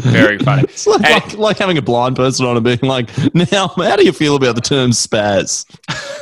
[0.01, 0.63] Very funny.
[0.63, 3.95] it's like, And- like, like having a blind person on and being like now how
[3.95, 5.65] do you feel about the term spaz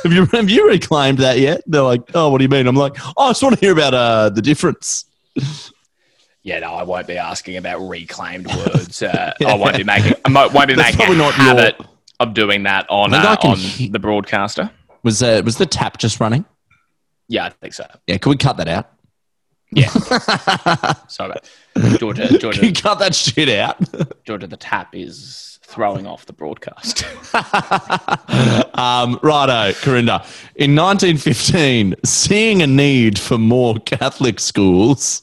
[0.04, 2.76] have you have you reclaimed that yet they're like oh what do you mean I'm
[2.76, 5.04] like oh I just want to hear about uh the difference
[6.42, 9.02] yeah, no, I won't be asking about reclaimed words.
[9.02, 10.12] Uh, I won't be making.
[10.24, 11.88] I won't be That's making a probably not habit your-
[12.20, 14.70] of doing that on I think I uh, on he- the broadcaster.
[15.02, 16.44] was uh, was the tap just running
[17.28, 17.86] Yeah, I think so.
[18.06, 18.90] yeah can we cut that out
[19.72, 19.88] Yeah.
[21.08, 21.32] Sorry,
[21.74, 22.28] about Georgia.
[22.38, 23.76] can you cut that shit out
[24.24, 24.46] Georgia.
[24.46, 27.04] The tap is throwing off the broadcast.
[28.78, 30.24] um, righto, Corinda.
[30.54, 35.22] In 1915, seeing a need for more Catholic schools,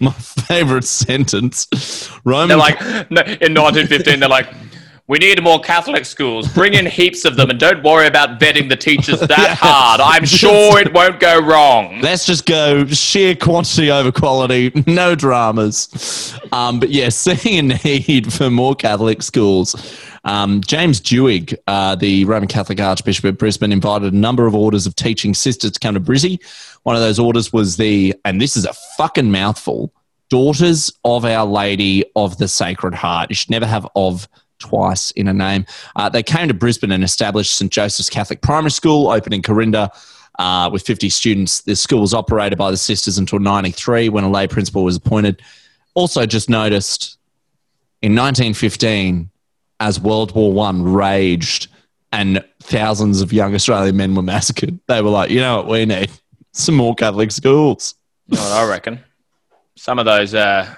[0.00, 1.68] my favourite sentence,
[2.24, 2.48] Roman.
[2.48, 4.48] They're like, in 1915, they're like,
[5.12, 6.48] we need more Catholic schools.
[6.48, 10.00] Bring in heaps of them and don't worry about vetting the teachers that hard.
[10.00, 12.00] I'm sure it won't go wrong.
[12.00, 16.34] Let's just go sheer quantity over quality, no dramas.
[16.50, 19.76] Um, but yeah, seeing a need for more Catholic schools.
[20.24, 24.86] Um, James Duhig, uh, the Roman Catholic Archbishop of Brisbane, invited a number of orders
[24.86, 26.42] of teaching sisters to come to Brizzy.
[26.84, 29.92] One of those orders was the, and this is a fucking mouthful,
[30.30, 33.28] Daughters of Our Lady of the Sacred Heart.
[33.28, 34.26] You should never have of
[34.62, 35.66] twice in a name.
[35.96, 37.70] Uh, they came to Brisbane and established St.
[37.70, 39.90] Joseph's Catholic Primary School, opened in Corinda
[40.38, 41.60] uh, with 50 students.
[41.62, 45.42] The school was operated by the sisters until 93 when a lay principal was appointed.
[45.94, 47.18] Also, just noticed
[48.00, 49.28] in 1915,
[49.80, 51.68] as World War One raged
[52.12, 55.84] and thousands of young Australian men were massacred, they were like, you know what we
[55.84, 56.10] need?
[56.52, 57.94] Some more Catholic schools.
[58.28, 59.00] Well, I reckon
[59.76, 60.72] some of those uh,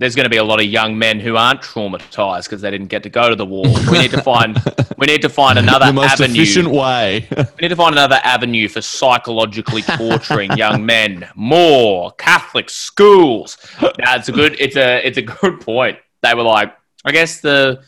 [0.00, 2.86] there's going to be a lot of young men who aren't traumatized because they didn't
[2.86, 3.66] get to go to the war.
[3.90, 4.58] We need to find
[4.96, 6.40] we need to find another the most avenue.
[6.40, 7.28] efficient way.
[7.36, 11.28] We need to find another avenue for psychologically torturing young men.
[11.34, 13.58] More Catholic schools.
[13.98, 14.56] That's a good.
[14.58, 15.98] It's a it's a good point.
[16.22, 17.82] They were like, I guess the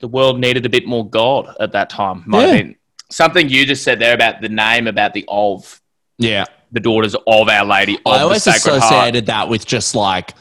[0.00, 2.24] the world needed a bit more God at that time.
[2.26, 2.72] Might Yeah.
[3.10, 5.78] Something you just said there about the name about the of
[6.16, 6.46] yeah.
[6.72, 8.84] the daughters of Our Lady of I the always Sacred Heart.
[8.84, 10.32] associated that with just like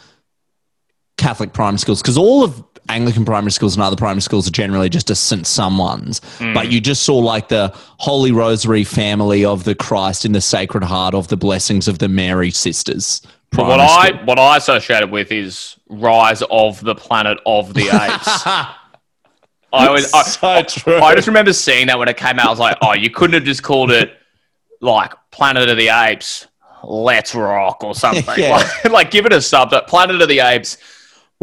[1.23, 4.89] Catholic primary schools because all of Anglican primary schools and other primary schools are generally
[4.89, 5.47] just a St.
[5.47, 6.19] Someone's.
[6.37, 6.53] Hmm.
[6.53, 10.83] But you just saw like the Holy Rosary family of the Christ in the Sacred
[10.83, 13.21] Heart of the blessings of the Mary sisters.
[13.51, 17.73] But what primary I what I associate it with is Rise of the Planet of
[17.73, 18.43] the Apes.
[18.45, 18.75] I
[19.73, 20.99] I, So true.
[20.99, 22.47] I just remember seeing that when it came out.
[22.47, 24.13] I was like, oh, you couldn't have just called it
[24.81, 26.47] like Planet of the Apes.
[26.83, 28.23] Let's rock or something.
[28.37, 28.57] Yeah.
[28.57, 29.87] Like, like, give it a subtitle.
[29.87, 30.77] Planet of the Apes.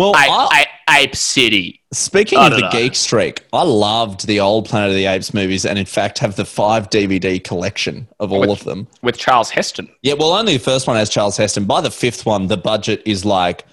[0.00, 0.66] Well, Ape, I-
[1.02, 1.82] Ape, City.
[1.92, 2.70] Speaking I of the know.
[2.70, 6.36] geek streak, I loved the old Planet of the Apes movies, and in fact, have
[6.36, 8.88] the five DVD collection of all of them.
[9.02, 9.90] with Charlton Heston.
[10.02, 11.64] Yeah, well, only the first one has Charlton Heston.
[11.66, 13.66] By the fifth one, the budget is like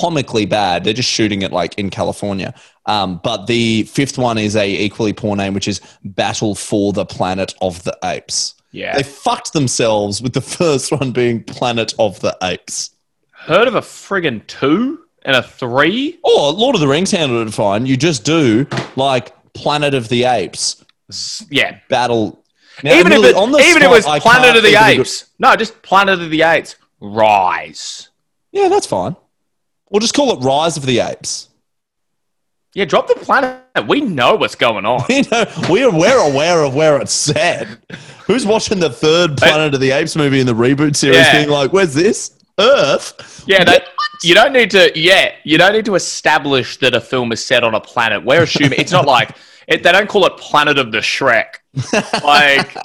[0.00, 0.84] comically bad.
[0.84, 2.54] They're just shooting it like in California.
[2.86, 7.04] Um, but the fifth one is a equally poor name, which is Battle for the
[7.04, 8.54] Planet of the Apes.
[8.72, 8.96] Yeah.
[8.96, 12.90] They fucked themselves with the first one being Planet of the Apes.
[13.32, 16.18] Heard of a friggin' two and a three?
[16.22, 17.86] Or Lord of the Rings handled it fine.
[17.86, 20.84] You just do like Planet of the Apes
[21.50, 21.78] Yeah.
[21.88, 22.42] battle.
[22.82, 24.80] Now, even if it, on the even if it was I Planet of the think
[24.80, 25.26] a good- Apes.
[25.38, 26.76] No, just Planet of the Apes.
[27.00, 28.08] Rise.
[28.52, 29.16] Yeah, that's fine.
[29.90, 31.48] We'll just call it Rise of the Apes.
[32.74, 33.58] Yeah, drop the planet.
[33.88, 35.02] We know what's going on.
[35.08, 37.66] You know, we're, we're aware of where it's set.
[38.26, 41.38] Who's watching the third Planet of the Apes movie in the reboot series Yeah.
[41.38, 42.38] being like, where's this?
[42.60, 43.42] Earth?
[43.48, 43.86] Yeah, that,
[44.22, 44.92] you don't need to.
[44.94, 48.24] Yeah, you don't need to establish that a film is set on a planet.
[48.24, 49.36] We're assuming it's not like
[49.68, 51.54] it, they don't call it Planet of the Shrek,
[52.24, 52.76] like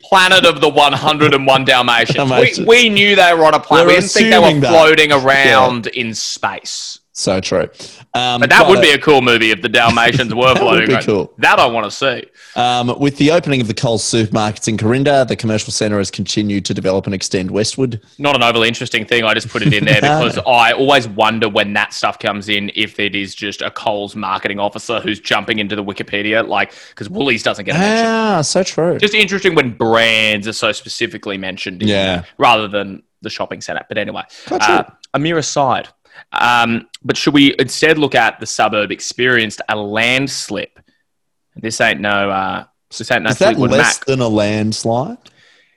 [0.00, 2.16] Planet of the 101 Dalmatians.
[2.16, 2.66] Dalmatians.
[2.66, 3.86] We, we knew they were on a planet.
[3.86, 4.70] We're we didn't think they were that.
[4.70, 7.00] floating around in space.
[7.14, 7.68] So true.
[8.14, 10.96] Um, But that would be a cool movie if the Dalmatians were That would floating
[10.96, 11.32] be cool.
[11.38, 12.24] That I want to see.
[12.56, 16.64] Um, with the opening of the Coles supermarkets in Corinda, the commercial centre has continued
[16.64, 18.00] to develop and extend westward.
[18.18, 19.24] not an overly interesting thing.
[19.24, 22.70] I just put it in there because I always wonder when that stuff comes in
[22.74, 27.10] if it is just a Coles marketing officer who's jumping into the Wikipedia, like because
[27.10, 28.06] Woolies doesn't get a mention.
[28.06, 28.98] Ah, so true.
[28.98, 32.24] Just interesting when brands are so specifically mentioned, Yeah.
[32.38, 33.84] rather than the shopping centre.
[33.86, 35.88] But anyway, uh, a mere aside.
[36.30, 40.78] Um, but should we instead look at the suburb experienced a landslip?
[41.56, 42.30] This ain't no.
[42.30, 42.64] Uh,
[42.96, 44.04] this ain't no Is that less Mac.
[44.06, 45.18] than a landslide?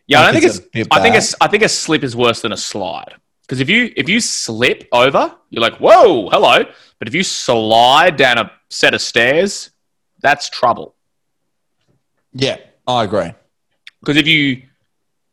[0.07, 0.67] Yeah, I don't think is it's.
[0.73, 1.35] it a I think it's.
[1.41, 3.15] I think a slip is worse than a slide.
[3.41, 6.63] Because if you if you slip over, you're like, whoa, hello.
[6.99, 9.71] But if you slide down a set of stairs,
[10.21, 10.95] that's trouble.
[12.33, 13.31] Yeah, I agree.
[13.99, 14.63] Because if you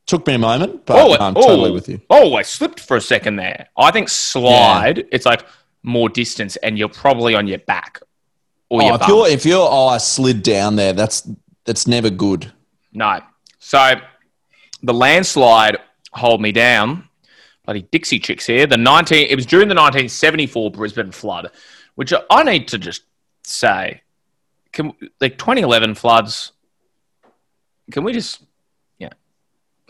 [0.07, 2.01] Took me a moment, but oh, I'm oh, totally with you.
[2.11, 3.69] Oh, I slipped for a second there.
[3.77, 5.45] I think slide, it's like
[5.83, 8.01] more distance, and you're probably on your back
[8.69, 9.09] or Oh, your if bum.
[9.11, 11.29] you're if you're oh I slid down there, that's
[11.65, 12.53] that's never good.
[12.93, 13.21] No.
[13.59, 13.95] So
[14.83, 15.79] the landslide
[16.13, 17.09] hold me down.
[17.65, 18.67] Bloody Dixie chicks here.
[18.67, 21.53] The 19 it was during the 1974 Brisbane flood,
[21.95, 23.03] which I need to just
[23.45, 24.03] say
[24.73, 26.53] can like 2011 floods
[27.91, 28.47] can we just yeah.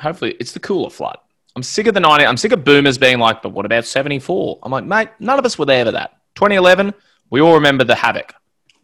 [0.03, 1.17] Hopefully it's the cooler flood.
[1.55, 4.59] I'm sick of the 90 I'm sick of boomers being like, but what about 74?
[4.63, 6.13] I'm like, mate, none of us were there for that.
[6.35, 6.95] 2011,
[7.31, 8.35] we all remember the havoc.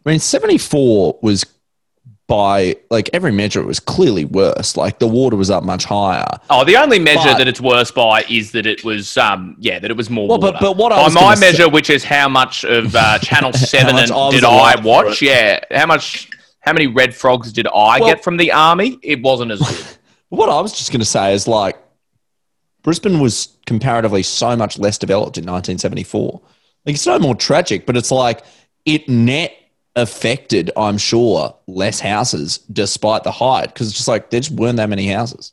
[0.05, 1.45] I mean, 74 was
[2.27, 4.77] by like every measure, it was clearly worse.
[4.77, 6.27] Like the water was up much higher.
[6.51, 9.79] Oh, the only measure But- that it's worse by is that it was, um, yeah,
[9.79, 10.51] that it was more Well, water.
[10.53, 12.95] but- but what I by was my gonna say- measure, which is how much of
[12.95, 15.23] uh, Channel Seven and I did I watch?
[15.23, 16.29] Yeah, how much,
[16.59, 18.99] how many red frogs did I Well- get from the army?
[19.01, 19.85] It wasn't as good.
[20.29, 21.77] What I was just going to say is like
[22.83, 26.41] Brisbane was comparatively so much less developed in 1974.
[26.85, 28.43] Like it's no more tragic, but it's like
[28.85, 29.53] it net
[29.95, 34.77] affected, I'm sure, less houses despite the height because it's just like there just weren't
[34.77, 35.51] that many houses.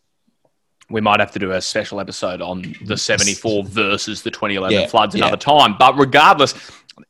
[0.89, 4.87] we might have to do a special episode on the 74 versus the 2011 Yeah,
[4.87, 5.25] floods yeah.
[5.25, 5.75] another time.
[5.79, 6.55] But regardless,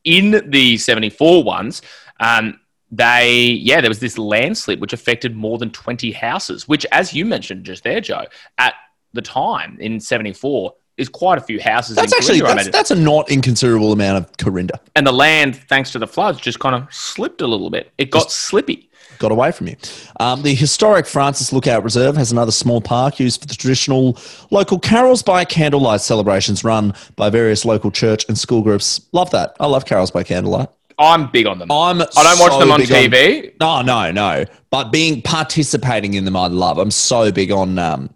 [0.04, 1.82] in the 74 ones,
[2.20, 2.58] um,
[2.90, 7.24] they, yeah, there was this landslip which affected more than 20 houses, which, as you
[7.24, 8.26] mentioned just there, Joe,
[8.58, 8.74] at
[9.12, 12.90] the time in 74, is quite a few houses That's in actually Corinda, that's, that's
[12.90, 14.80] a not inconsiderable amount of Corinda.
[14.94, 17.92] and the land, thanks to the floods, just kind of slipped a little bit.
[17.98, 18.88] It got slippy.
[19.18, 19.76] got away from you.
[20.20, 24.16] Um, the historic Francis Lookout Reserve has another small park used for the traditional
[24.50, 29.06] local carols by candlelight celebrations run by various local church and school groups.
[29.12, 29.54] Love that.
[29.60, 30.68] I love carols by candlelight.
[30.98, 31.70] I'm big on them.
[31.70, 33.52] I'm I don't watch so them on TV.
[33.60, 34.44] No, no, no.
[34.70, 36.78] But being participating in them, I love.
[36.78, 37.78] I'm so big on.
[37.78, 38.14] Um,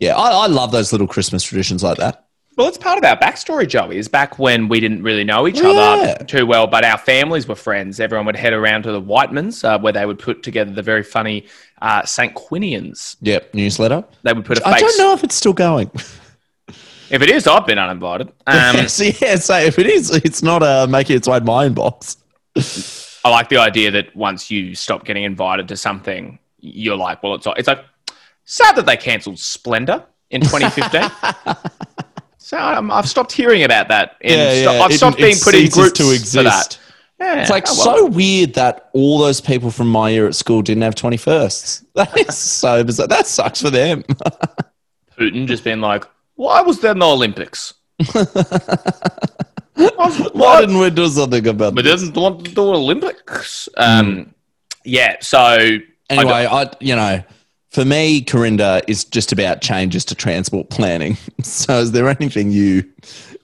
[0.00, 2.26] yeah, I, I love those little Christmas traditions like that.
[2.56, 3.96] Well, it's part of our backstory, Joey.
[3.96, 5.68] Is back when we didn't really know each Yeah.
[5.70, 7.98] other too well, but our families were friends.
[7.98, 11.02] Everyone would head around to the Whitemans, uh, where they would put together the very
[11.02, 11.46] funny
[11.80, 12.34] uh, St.
[12.34, 13.16] Quinians.
[13.22, 14.04] Yep, newsletter.
[14.22, 14.76] They would put a I fake.
[14.84, 15.90] I don't know if it's still going.
[17.12, 18.28] If it is, I've been uninvited.
[18.46, 22.16] Um, yeah, so if it is, it's not uh, making its way to my inbox.
[23.24, 27.34] I like the idea that once you stop getting invited to something, you're like, well,
[27.34, 27.84] it's it's like
[28.46, 31.54] sad that they cancelled Splendour in 2015.
[32.38, 34.16] so um, I've stopped hearing about that.
[34.22, 34.80] And Yeah, sto- yeah.
[34.82, 36.78] I've It- stopped it being put in groups to for that.
[37.20, 37.96] Yeah, It's like oh, well.
[37.98, 41.84] so weird that all those people from my year at school didn't have 21st.
[41.94, 43.06] That is so bizarre.
[43.06, 44.02] That sucks for them.
[45.18, 47.74] Putin just being like, why was there no Olympics?
[49.74, 51.76] Why didn't we do something about it?
[51.76, 52.02] We this?
[52.02, 53.68] didn't want to do Olympics.
[53.76, 54.34] Um,
[54.84, 55.78] Yeah, so
[56.10, 57.22] Anyway, I, you know,
[57.72, 61.16] for me, Corinda is just about changes to transport planning.
[61.42, 62.84] So, is there anything you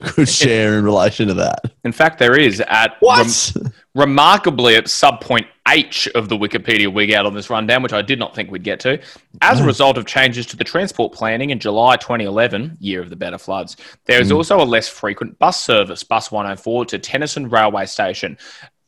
[0.01, 1.73] could share in relation to that?
[1.83, 3.53] in fact, there is at What?
[3.55, 8.01] rem- remarkably at subpoint H of the Wikipedia wig out on this rundown, which I
[8.01, 9.01] did not think we'd get to.
[9.41, 13.17] As a result of changes to the transport planning in July 2011, year of the
[13.17, 14.37] better floods, there is hmm.
[14.37, 18.37] also a less frequent bus service, Bus 104, to Tennyson Railway Station.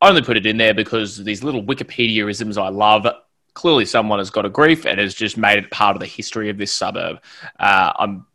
[0.01, 3.05] I Only put it in there because these little Wikipedia-isms I love.
[3.53, 6.49] Clearly, someone has got a grief and has just made it part of the history
[6.49, 7.17] of this suburb.
[7.59, 8.25] Uh, I'm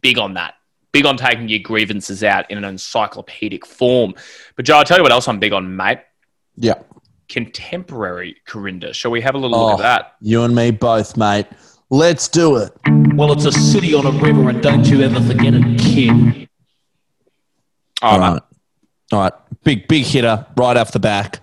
[0.00, 0.54] big on that.
[0.92, 4.14] Big on taking your grievances out in an encyclopedic form.
[4.56, 6.00] But Joe, I'll tell you what else I'm big on, mate.
[6.56, 6.74] Yeah.
[7.28, 8.92] Contemporary Corinda.
[8.92, 10.14] Shall we have a little look Oh, at that?
[10.20, 11.46] You and me both, mate.
[11.90, 12.72] Let's do it.
[13.14, 16.48] Well, it's a city on a river, and don't you ever forget it, kid.
[18.02, 18.26] Oh, All mate.
[18.32, 18.42] right.
[19.12, 19.32] All right.
[19.62, 21.40] Big big hitter right off the back.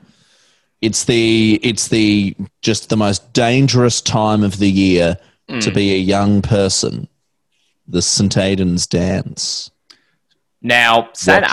[0.81, 5.17] It's the it's the just the most dangerous time of the year
[5.47, 5.75] to hmm.
[5.75, 7.07] be a young person.
[7.87, 8.37] The St.
[8.37, 9.69] Aidan's dance.
[10.61, 11.45] Now, St.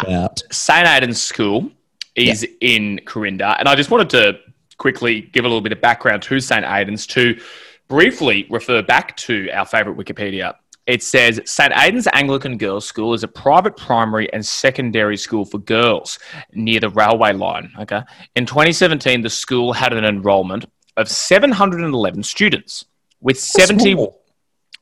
[0.53, 0.87] St.
[0.87, 1.71] Aidan's School
[2.14, 3.57] is in Corinda.
[3.59, 4.38] And I just wanted to
[4.77, 6.64] quickly give a little bit of background to St.
[6.64, 7.41] Aidan's to
[7.88, 10.55] briefly refer back to our favourite Wikipedia.
[10.88, 11.70] It says St.
[11.77, 16.18] Aidan's Anglican Girls' School is a private primary and secondary school for girls
[16.55, 17.70] near the railway line.
[17.79, 18.01] Okay.
[18.37, 20.64] In 2017, the school had an enrolment
[20.96, 22.87] of 711 students
[23.20, 24.22] with 70 small.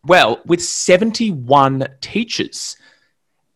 [0.04, 2.76] well, with 71 teachers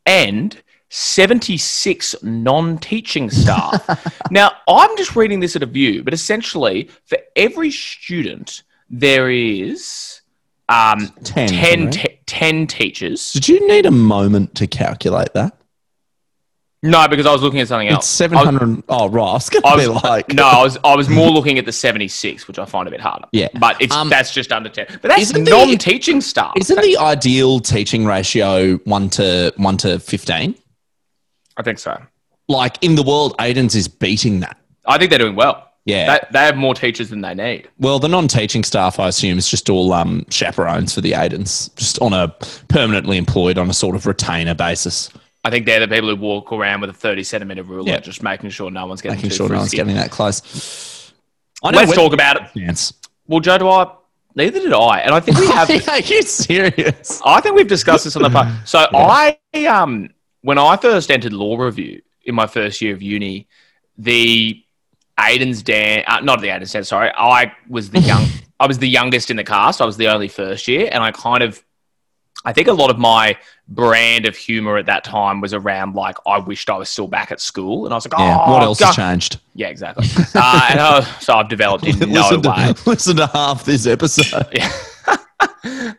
[0.05, 4.29] and 76 non teaching staff.
[4.33, 10.21] now, I'm just reading this at a view, but essentially, for every student, there is
[10.69, 11.93] um, 10, 10, right?
[11.93, 13.33] te- 10 teachers.
[13.33, 15.57] Did you need a moment to calculate that?
[16.83, 17.99] No, because I was looking at something else.
[17.99, 18.31] It's else.
[18.33, 18.83] seven hundred.
[18.89, 19.29] Oh, right.
[19.29, 21.73] I was going to be like, no, I was I was more looking at the
[21.73, 23.27] 76, which I find a bit harder.
[23.33, 23.49] Yeah.
[23.59, 24.87] But it's Um, that's just under 10.
[25.03, 26.53] But that's the- non teaching staff.
[26.57, 30.55] Isn't the ideal teaching ratio one to one to fifteen?
[31.59, 32.01] I think so.
[32.49, 34.57] Like in the world, Aidan's is beating that.
[34.87, 35.70] I think they're doing well.
[35.87, 36.19] Yeah.
[36.19, 37.69] They, they have more teachers than they need.
[37.79, 41.99] Well, the non-teaching staff, I assume, is just all um, chaperones for the Aidans, just
[42.01, 42.29] on a
[42.69, 45.11] permanently employed on a sort of retainer basis,
[45.45, 48.01] I think they're the people who walk around with a 30 centimeter ruler, Yeah.
[48.01, 51.13] just making sure no one's getting making too sure no one's getting that close.
[51.63, 52.93] I Let's talk about it.
[53.27, 53.91] Well, Joe, do I?
[54.35, 54.99] Neither did I.
[55.01, 55.71] And I think we have.
[55.89, 57.21] Are you serious?
[57.25, 58.53] I think we've discussed this on the pod.
[58.69, 60.11] So I, um,
[60.43, 63.49] when I first entered law review in my first year of uni,
[63.97, 64.63] the
[65.21, 68.27] Aidan's dance, uh, not the Aidan's dance, sorry, I was the young,
[68.61, 69.81] I was the youngest in the cast.
[69.81, 71.63] I was the only first year, and I kind of,
[72.45, 73.37] I think a lot of my
[73.69, 77.31] brand of humor at that time was around like I wished I was still back
[77.33, 78.39] at school, and I was like, Yeah.
[78.47, 78.87] oh, what else God.
[78.87, 79.41] has changed?
[79.55, 80.07] Yeah, exactly.
[80.35, 82.73] uh, and uh, so I've developed in no listen, way.
[82.73, 84.47] to, listen to half this episode.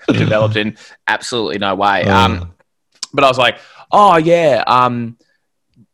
[0.08, 2.04] developed in absolutely no way.
[2.06, 2.12] Oh.
[2.16, 2.54] Um,
[3.14, 3.58] but I was like,
[3.92, 5.18] oh yeah, um,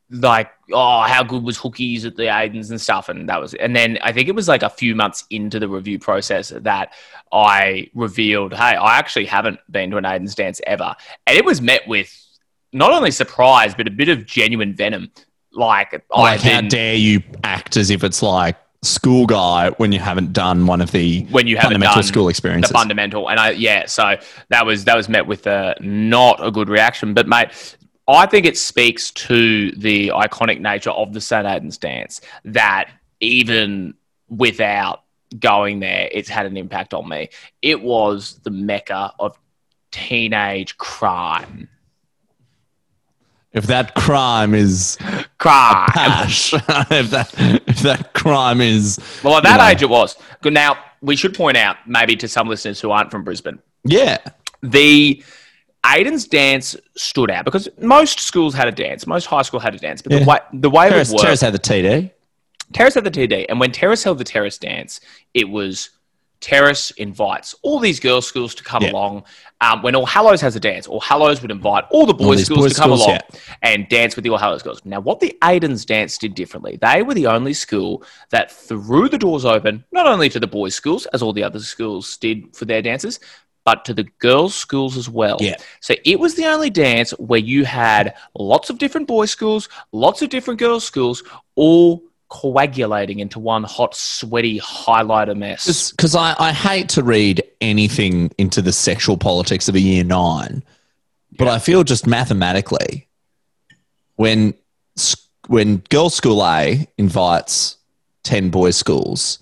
[0.10, 3.54] like oh how good was Hookies at the Aidans and stuff, and that was.
[3.54, 6.94] And then I think it was like a few months into the review process that
[7.32, 11.62] I revealed, hey, I actually haven't been to an Aidans dance ever, and it was
[11.62, 12.14] met with
[12.74, 15.12] not only surprise but a bit of genuine venom.
[15.54, 20.00] Like, Like, I how dare you act as if it's like school guy when you
[20.00, 22.70] haven't done one of the when you haven't fundamental done school experiences?
[22.70, 24.16] the fundamental and i yeah so
[24.50, 27.77] that was that was met with a not a good reaction but mate
[28.08, 32.90] i think it speaks to the iconic nature of the st aidan's dance that
[33.20, 33.94] even
[34.30, 35.04] without
[35.40, 37.30] going there, it's had an impact on me.
[37.62, 39.38] It was the mecca of
[39.92, 41.70] teenage crime.
[43.54, 44.98] If that crime is
[45.40, 45.90] Crime.
[45.90, 46.54] hash,
[46.92, 47.34] if that
[47.68, 50.16] if that crime is Well, at that know, age, it was.
[50.44, 54.18] Now, we should point out, maybe to some listeners who aren't from Brisbane, yeah,
[54.62, 55.24] the
[55.86, 59.78] Aidan's dance stood out because most schools had a dance, most high school had a
[59.80, 60.20] dance, but Yeah.
[60.20, 62.12] the way the way Terrace, it would work, Terrace had the TD.
[62.74, 65.00] Terrace had the TD, and when Terrace held the Terrace dance,
[65.34, 65.92] it was
[66.40, 68.92] Terrace invites all these girls' schools to come Yeah.
[68.92, 69.24] along.
[69.60, 72.46] Um, when All Hallows has a dance, All Hallows would invite all the boys' these
[72.46, 73.40] schools boys' to come schools, along yeah.
[73.64, 74.82] and dance with the All Hallows girls.
[74.86, 79.18] Now, what the Aidan's dance did differently, they were the only school that threw the
[79.18, 82.66] doors open, not only to the boys' schools, as all the other schools did for
[82.66, 83.20] their dances,
[83.68, 85.36] but to the girls' schools as well.
[85.42, 85.58] Yeah.
[85.82, 90.22] So it was the only dance where you had lots of different boys' schools, lots
[90.22, 91.22] of different girls' schools,
[91.56, 95.92] all coagulating into one hot, sweaty highlighter mess.
[95.92, 100.64] Because I, I hate to read anything into the sexual politics of a year nine,
[101.38, 103.10] but I feel just mathematically,
[104.16, 104.54] when
[105.48, 107.76] when girls' school A invites
[108.24, 109.40] ten boys' schools,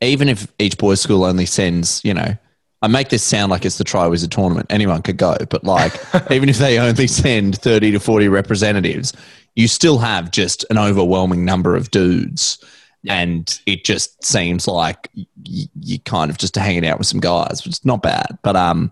[0.00, 2.36] even if each boys' school only sends, you know,
[2.82, 4.66] I make this sound like it's the Triwizard tournament.
[4.70, 5.92] Anyone could go, but like,
[6.30, 9.12] even if they only send thirty to forty representatives,
[9.54, 12.62] you still have just an overwhelming number of dudes.
[13.08, 17.18] And it just seems like y- y- you kind of just hanging out with some
[17.20, 18.36] guys, which is not bad.
[18.42, 18.88] But um,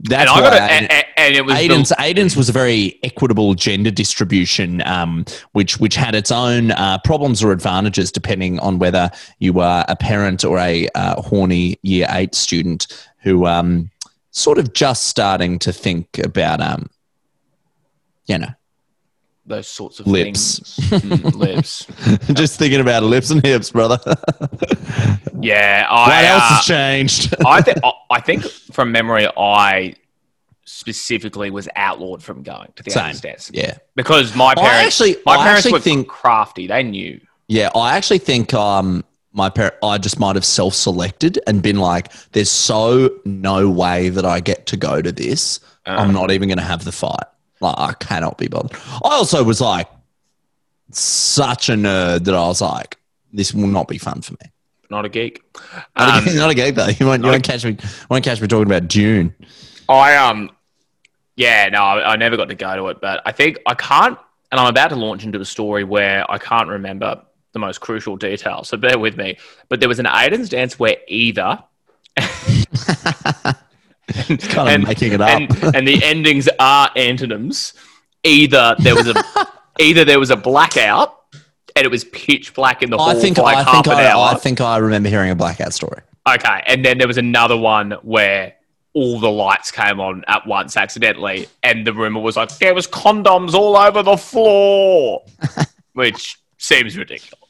[0.00, 2.98] that's and I got it, Aidan- and, it was the- Aidan's, Aidan's was a very
[3.02, 8.78] equitable gender distribution, um, which which had its own uh, problems or advantages depending on
[8.78, 9.10] whether
[9.40, 12.86] you were a parent or a uh, horny year eight student
[13.24, 13.90] who um,
[14.30, 16.88] sort of just starting to think about, um,
[18.26, 18.50] you know,
[19.46, 20.76] those sorts of Lips.
[20.88, 20.90] things.
[21.02, 21.86] Mm, lips.
[22.34, 23.98] just thinking about lips and hips, brother.
[25.40, 26.06] Yeah, I.
[26.08, 27.34] what else uh, has changed?
[27.46, 27.78] I think
[28.10, 29.94] I think from memory, I
[30.64, 33.14] specifically was outlawed from going to the Same.
[33.16, 33.50] Dance.
[33.52, 33.76] yeah.
[33.94, 36.66] because my I parents, actually- my I parents actually were think- crafty.
[36.66, 37.20] They knew.
[37.48, 39.04] Yeah, I actually think um
[39.34, 44.24] my par- I just might have self-selected and been like, "There's so no way that
[44.24, 45.60] I get to go to this.
[45.84, 47.26] I'm not even going to have the fight.
[47.60, 48.72] Like, I cannot be bothered."
[49.04, 49.88] I also was like,
[50.90, 52.96] such a nerd that I was like,
[53.32, 54.50] "This will not be fun for me."
[54.90, 55.42] Not a geek.
[55.96, 56.86] Not, Um, a, not a geek though.
[56.86, 57.76] You won't, you won't catch me.
[58.08, 59.34] Won't catch me talking about Dune.
[59.88, 60.50] I um,
[61.36, 64.18] yeah, no, I, I never got to go to it, but I think I can't.
[64.52, 67.22] And I'm about to launch into a story where I can't remember
[67.54, 69.38] the most crucial detail, so bear with me.
[69.70, 71.58] But there was an Aidan's dance where either.
[74.48, 75.30] Kind of making it up.
[75.30, 77.72] And, and the endings are antonyms.
[78.22, 79.14] Either there was a
[79.80, 81.18] either there was a blackout
[81.76, 83.98] and it was pitch black in the hall I think for like I half think
[83.98, 84.28] an I, hour.
[84.28, 86.02] I think I remember hearing a blackout story.
[86.28, 88.54] Okay, and then there was another one where
[88.94, 92.86] all the lights came on at once accidentally, and the rumor was like there was
[92.86, 95.24] condoms all over the floor,
[95.92, 97.43] which seems ridiculous.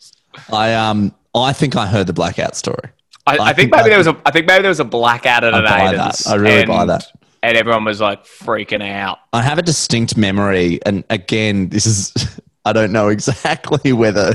[0.53, 2.91] I um I think I heard the blackout story.
[3.26, 5.55] I, I, think, maybe there was a I think maybe there was a blackout at
[5.55, 6.30] I an buy Aidan's, that.
[6.30, 7.07] I really and, buy that.
[7.43, 9.18] and everyone was like freaking out.
[9.32, 12.12] I have a distinct memory, and again, this is
[12.64, 14.35] I don't know exactly whether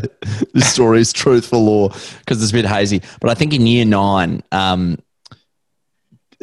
[0.53, 1.89] the story is truthful or
[2.19, 3.01] because it's a bit hazy.
[3.21, 4.43] But I think in year nine,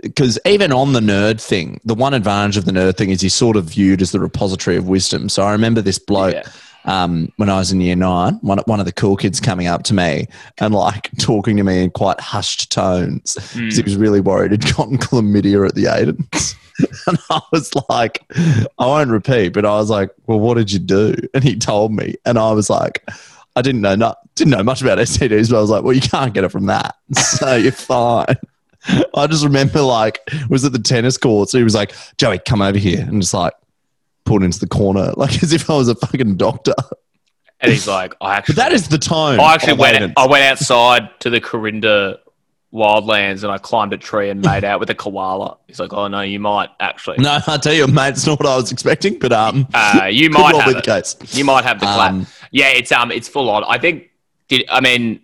[0.02, 3.34] because even on the nerd thing, the one advantage of the nerd thing is he's
[3.34, 5.28] sort of viewed as the repository of wisdom.
[5.28, 6.34] So I remember this bloke.
[6.34, 6.42] Yeah.
[6.86, 9.82] Um, when I was in year nine, one, one of the cool kids coming up
[9.84, 10.28] to me
[10.58, 14.64] and like talking to me in quite hushed tones because he was really worried he'd
[14.76, 16.54] gotten chlamydia at the Aidans.
[17.06, 18.22] And I was like,
[18.78, 21.16] I won't repeat, but I was like, well, what did you do?
[21.32, 23.02] And he told me, and I was like,
[23.56, 26.02] I didn't know not didn't know much about STDs, but I was like, well, you
[26.02, 28.36] can't get it from that, so you're fine.
[29.14, 30.20] I just remember like
[30.50, 33.32] was at the tennis court, so he was like, Joey, come over here, and just
[33.32, 33.54] like
[34.26, 36.74] pulled into the corner, like as if I was a fucking doctor.
[37.60, 39.40] And he's like, I actually, But that is the tone.
[39.40, 39.96] I actually went.
[39.96, 40.12] Aidans.
[40.18, 42.18] I went outside to the Corinda
[42.72, 45.56] wildlands and I climbed a tree and made out with a koala.
[45.66, 47.16] He's like, Oh no, you might actually.
[47.18, 50.28] No, I tell you, mate, it's not what I was expecting, but um, Uh, you
[50.30, 51.16] might have the case.
[51.34, 52.10] You might have the clap.
[52.10, 53.64] Um, yeah, it's um, it's full on.
[53.64, 54.10] I think.
[54.48, 55.20] Did I mean?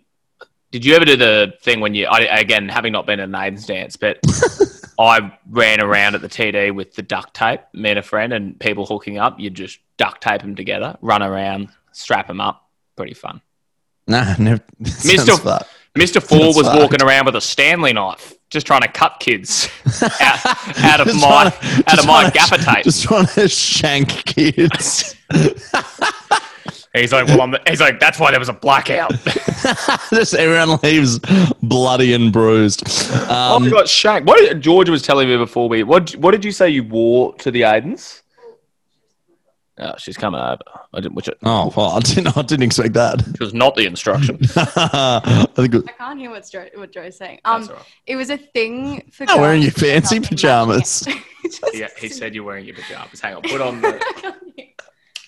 [0.71, 2.07] Did you ever do the thing when you?
[2.07, 4.19] I, again, having not been an Aidan's dance, but
[4.99, 7.61] I ran around at the TD with the duct tape.
[7.73, 9.39] Me and a friend and people hooking up.
[9.41, 12.69] You just duct tape them together, run around, strap them up.
[12.97, 13.41] Pretty fun.
[14.07, 14.63] Nah, never.
[14.83, 15.37] Mr.
[15.39, 15.65] sounds.
[15.95, 16.23] Mr.
[16.23, 19.69] Four was walking around with a Stanley knife, just trying to cut kids
[20.21, 22.85] out, out of my to- out of my gaffer tape.
[22.85, 25.15] Just trying to shank kids.
[26.95, 29.13] And he's like, well, I'm the, he's like, that's why there was a blackout.
[30.11, 31.19] Just everyone leaves
[31.63, 32.83] bloody and bruised.
[32.87, 34.27] oh, Um, we got shanked.
[34.29, 35.85] What did, Georgia was telling me before we.
[35.85, 38.21] What What did you say you wore to the Aidans?
[39.79, 40.59] Oh, she's coming over.
[40.93, 41.15] I didn't.
[41.15, 43.27] Which it, oh, well, I didn't, I didn't expect that.
[43.27, 44.39] which was not the instruction.
[44.57, 47.41] I think it- I can't hear what Joe, what Joe's saying.
[47.47, 47.85] Um, all right.
[48.07, 49.25] it was a thing for.
[49.31, 51.07] Oh, wearing your fancy to help in pajamas.
[51.07, 51.51] matching it.
[51.53, 53.21] Just- yeah, he said you're wearing your pajamas.
[53.21, 54.35] Hang on, put on the.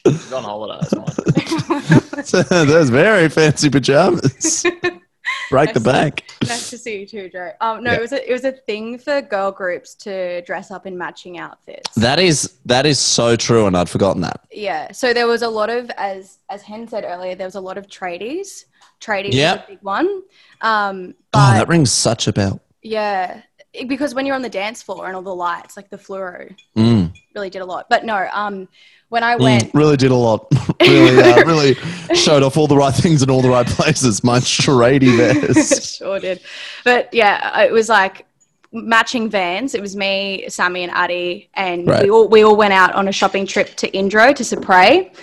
[0.05, 0.87] He's on holiday.
[2.67, 4.65] Those very fancy pajamas.
[5.51, 6.25] Break the bank.
[6.47, 7.53] nice to see you too, Joe.
[7.61, 7.97] Um, no, Yeah.
[7.99, 11.39] it was a, it was a thing for girl groups to dress up in matching
[11.39, 11.95] outfits.
[11.97, 14.41] That is that is so true, and I'd forgotten that.
[14.51, 17.61] yeah, so there was a lot of as as Hen said earlier, there was a
[17.61, 18.65] lot of tradies.
[19.01, 19.57] Tradies Yep.
[19.57, 20.23] was a big one.
[20.61, 22.61] Um, Oh, that rings such a bell.
[22.83, 23.43] yeah,
[23.73, 26.55] it- because when you're on the dance floor and all the lights, like the fluoro,
[26.77, 27.87] Mm, really did a lot.
[27.91, 28.69] But no, um,
[29.15, 30.53] when I mm, went, really did a lot.
[30.81, 31.75] really, uh, really
[32.17, 34.25] showed off all the right things in all the right places.
[34.25, 35.99] My charady vest.
[35.99, 36.41] sure did.
[36.83, 38.27] But yeah, it was like
[38.73, 39.77] matching vans.
[39.77, 42.03] It was me, Sammy, and Addie, and Right.
[42.03, 45.15] we all we all went out on a shopping trip to Indro to Supre,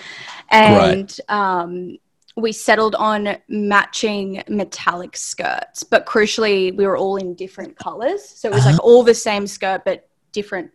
[0.48, 1.98] and um,
[2.34, 5.82] we settled on matching metallic skirts.
[5.82, 9.46] But crucially, we were all in different colors, so it was like all the same
[9.46, 10.70] skirt but different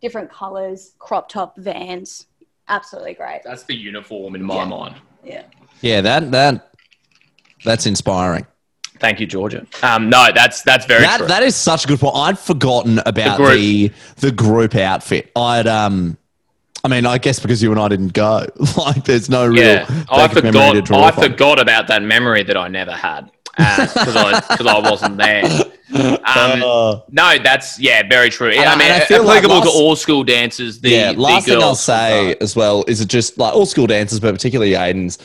[0.00, 2.26] different colors, crop top vans.
[2.68, 3.42] Absolutely great.
[3.44, 4.96] That's the uniform in my mind.
[5.24, 5.44] Yeah.
[5.82, 6.70] Yeah, that that
[7.64, 8.46] that's inspiring.
[8.98, 9.66] Thank you, Georgia.
[9.82, 11.26] Um, no, that's that's very That true.
[11.26, 12.16] that is such a good point.
[12.16, 13.52] I'd forgotten about group.
[13.58, 15.30] the the group outfit.
[15.36, 16.16] I'd um.
[16.84, 18.46] I mean, I guess because you and I didn't go,
[18.78, 20.84] like, there's no real yeah, I bank to forgot.
[20.84, 21.22] draw I from.
[21.24, 25.44] forgot about that memory that I never had because I I wasn't there.
[25.94, 28.50] Um, Uh, no, that's yeah, very true.
[28.50, 30.80] And I mean, I feel like applicable last- to all school dances.
[30.80, 33.86] The, yeah, the last thing I'll say as well is it just like all school
[33.86, 35.18] dances, but particularly Aidan's.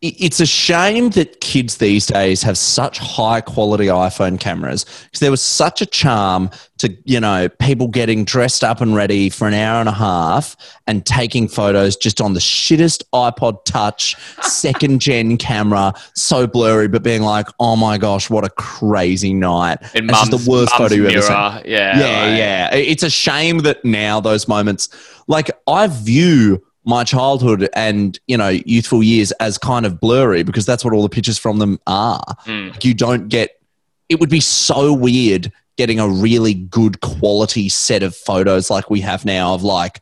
[0.00, 5.32] It's a shame that kids these days have such high quality iPhone cameras because there
[5.32, 9.54] was such a charm to you know people getting dressed up and ready for an
[9.54, 15.36] hour and a half and taking photos just on the shittest iPod Touch second gen
[15.36, 19.78] camera, so blurry, but being like, oh my gosh, what a crazy night!
[19.94, 21.72] It's the worst photo you've ever seen.
[21.72, 22.74] Yeah, yeah, like- yeah.
[22.74, 24.88] It's a shame that now those moments,
[25.26, 30.64] like I view my childhood and you know youthful years as kind of blurry because
[30.64, 32.24] that's what all the pictures from them are.
[32.46, 32.72] Mm.
[32.72, 33.60] Like, you don't get.
[34.08, 39.02] It would be so weird getting a really good quality set of photos like we
[39.02, 40.00] have now of like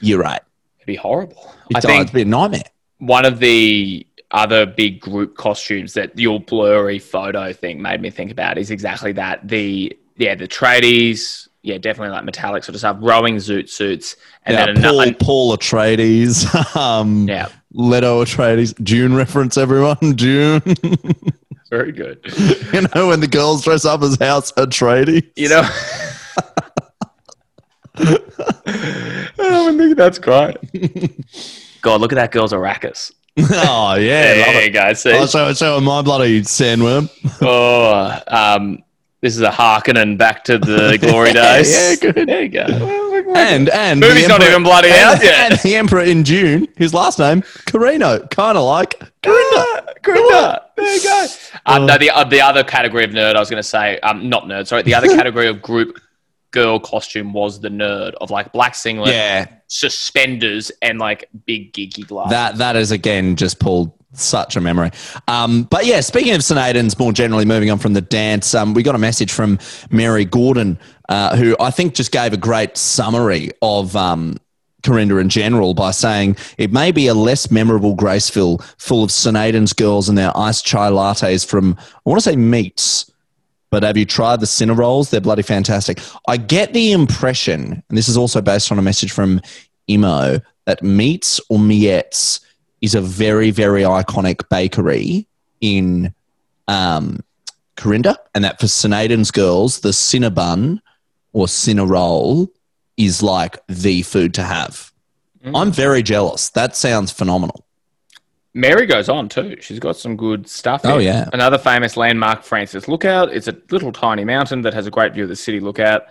[0.00, 0.40] you're right.
[0.78, 1.52] It'd be horrible.
[1.70, 2.62] It, I oh, think it'd be a nightmare.
[2.98, 8.30] one of the other big group costumes that your blurry photo thing made me think
[8.30, 9.46] about is exactly that.
[9.48, 14.54] The yeah, the tradies, yeah, definitely like metallic sort of stuff, rowing zoot suits, and
[14.56, 20.60] yeah, then Paul, another, Paul Atreides, um, yeah, Leto Atreides, Dune reference, everyone, Dune.
[21.70, 22.18] very good.
[22.72, 25.30] you know when the girls dress up as House Atreides.
[25.36, 25.62] You know,
[29.38, 30.56] I think that's great.
[31.82, 33.12] God, look at that girl's Arrakis.
[33.38, 34.70] oh yeah, There love you it.
[34.72, 34.92] go.
[34.94, 37.10] See, I'll show, my bloody sandworm.
[37.40, 38.82] oh, um,
[39.22, 41.70] this is a harkening back to the glory days.
[41.70, 42.28] Yeah, good.
[42.28, 42.64] There you go.
[43.36, 45.52] And and Movie's the not even bloody and, out yet.
[45.52, 49.94] And the Emperor in Dune, his last name Corrino, kind of like Corinda.
[50.02, 50.66] Corinda.
[50.76, 51.26] There you go.
[51.66, 54.28] Um, no, the, uh, the other category of nerd, I was going to say, um,
[54.28, 56.00] not nerd, sorry, the other category of group
[56.50, 62.06] girl costume was the nerd of like black singlet, Yeah, suspenders, and like big geeky
[62.06, 62.32] glasses.
[62.32, 64.90] that that is again just pulled such a memory.
[65.28, 68.74] Um, but yeah, speaking of St Aidan's, more generally moving on from the dance, um,
[68.74, 69.58] we got a message from
[69.90, 74.36] Mary Gordon, uh, who I think just gave a great summary of um,
[74.82, 79.36] Corinda in general by saying it may be a less memorable Graceville full of St
[79.36, 83.08] Aidan's girls and their iced chai lattes from I want to say meats.
[83.70, 85.08] But have you tried the Cinna rolls?
[85.08, 85.98] They're bloody fantastic.
[86.28, 89.40] I get the impression, and this is also based on a message from
[89.88, 92.40] Imo, that Meats or Mietz
[92.82, 95.26] is a very, very iconic bakery
[95.60, 96.12] in
[96.68, 97.20] um,
[97.76, 100.80] Corinda, and that for St girls, the Cinnabon
[101.32, 102.48] or Cinnaroll
[102.96, 104.92] is like the food to have.
[105.54, 106.50] I'm very jealous.
[106.50, 107.64] That sounds phenomenal.
[108.54, 109.56] Mary goes on too.
[109.60, 110.82] She's got some good stuff.
[110.84, 111.28] Oh, yeah.
[111.32, 113.32] Another famous landmark, Francis Lookout.
[113.32, 116.04] It's a little tiny mountain that has a great view of the city lookout.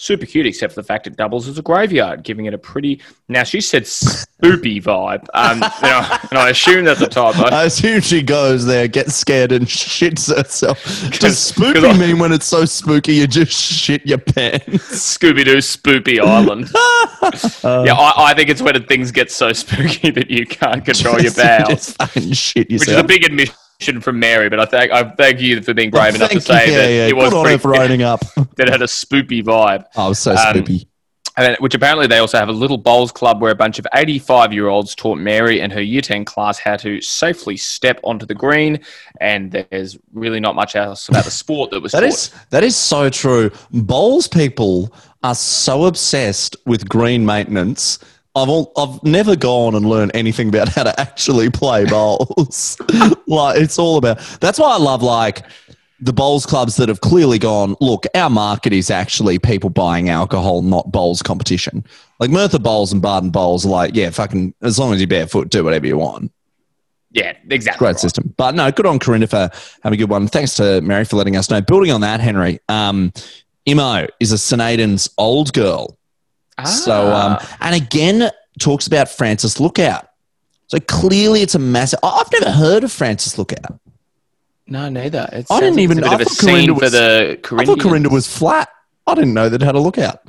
[0.00, 3.02] Super cute, except for the fact it doubles as a graveyard, giving it a pretty.
[3.28, 7.42] Now she said spoopy vibe, um, you know, and I assume that's a typo.
[7.54, 10.82] I assume she goes there, gets scared, and shits herself.
[11.20, 14.64] Does spooky 'cause I- mean when it's so spooky you just shit your pants?
[14.66, 16.68] Scooby Doo Spoopy Island.
[17.84, 21.34] yeah, I, I think it's when things get so spooky that you can't control your
[21.34, 21.96] bowels,
[22.32, 24.48] shit which is a big admission from Mary.
[24.48, 26.40] But I thank I thank you for being brave enough to you.
[26.40, 27.06] say yeah, that yeah.
[27.06, 28.20] it was Good pretty, for owning up.
[28.56, 29.84] that it had a spoopy vibe.
[29.96, 30.86] I was so Um, spoopy.
[31.36, 34.52] And which apparently they also have a little bowls club where a bunch of 85
[34.52, 38.34] year olds taught Mary and her year 10 class how to safely step onto the
[38.34, 38.80] green.
[39.20, 42.08] And there's really not much else about the sport that was That taught.
[42.08, 43.52] is that is so true.
[43.70, 48.00] Bowls people are so obsessed with green maintenance.
[48.38, 52.76] I've all, I've never gone and learned anything about how to actually play bowls.
[53.26, 54.18] like it's all about.
[54.40, 55.44] That's why I love like
[56.00, 57.76] the bowls clubs that have clearly gone.
[57.80, 61.84] Look, our market is actually people buying alcohol, not bowls competition.
[62.20, 65.50] Like Merthyr Bowls and Bardon Bowls are like, yeah, fucking as long as you're barefoot,
[65.50, 66.32] do whatever you want.
[67.10, 67.78] yeah, exactly.
[67.78, 68.00] Great right.
[68.00, 68.32] system.
[68.36, 69.50] But no, good on Corinda for
[69.82, 70.28] having a good one.
[70.28, 71.60] Thanks to Mary for letting us know.
[71.60, 73.12] Building on that, Henry, um,
[73.66, 75.08] Imo is a St.
[75.18, 75.97] Old girl.
[76.64, 77.56] So, um, Ah.
[77.60, 80.08] and again, talks about Francis Lookout.
[80.66, 81.98] So clearly it's a massive.
[82.02, 83.78] I've never heard of Francis Lookout.
[84.66, 85.28] No, neither.
[85.32, 86.94] It I didn't like even- a I bit of a thought Corinda scene for was-
[87.60, 88.68] I thought Corinda was flat.
[89.06, 90.20] I didn't know that it had a lookout.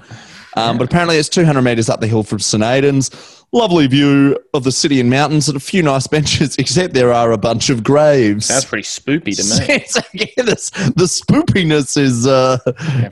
[0.59, 2.63] Um, But apparently it's 200 metres up the hill from St.
[2.63, 3.11] Aidan's.
[3.51, 7.31] Lovely view of the city and mountains and a few nice benches, except there are
[7.31, 8.45] a bunch of graves.
[8.45, 9.73] Sounds pretty spoopy to me.
[9.75, 12.59] It's- again, this, the spoopiness is uh,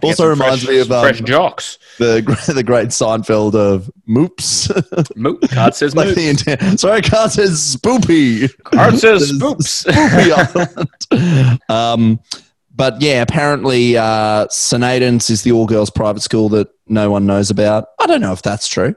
[0.03, 1.79] also reminds fresh- me of um, fresh jocks.
[1.97, 2.21] the
[2.53, 4.67] the great Seinfeld of Moops.
[5.15, 5.49] Moop.
[5.49, 6.77] Card says like moop.
[6.79, 8.51] Sorry, Card says spoopy.
[8.65, 9.85] Card says spoops.
[9.87, 12.19] spoopy um,
[12.78, 17.25] but yeah, apparently uh, St Aidan's is the all girls private school that no one
[17.25, 17.89] knows about.
[17.99, 18.95] I don't know if that's true.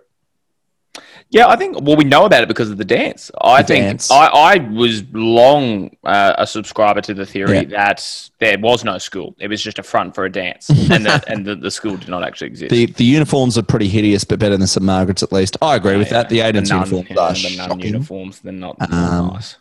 [1.32, 1.80] Yeah, I think.
[1.80, 3.30] Well, we know about it because of the dance.
[3.40, 4.10] I The think dance.
[4.10, 7.64] I, I was long uh, a subscriber to the theory Yeah.
[7.86, 9.36] that there was no school.
[9.38, 12.08] It was just a front for a dance, and that and the, the school did
[12.08, 12.70] not actually exist.
[12.72, 15.56] The the uniforms are pretty hideous, but better than St Margaret's at least.
[15.62, 16.30] I agree with Yeah, that.
[16.30, 17.80] The Aidan's nun- uniforms yeah, are the nun shocking.
[17.92, 18.40] uniforms.
[18.40, 19.56] They're not, not Um, nice.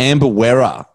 [0.00, 0.86] Ambiwerra,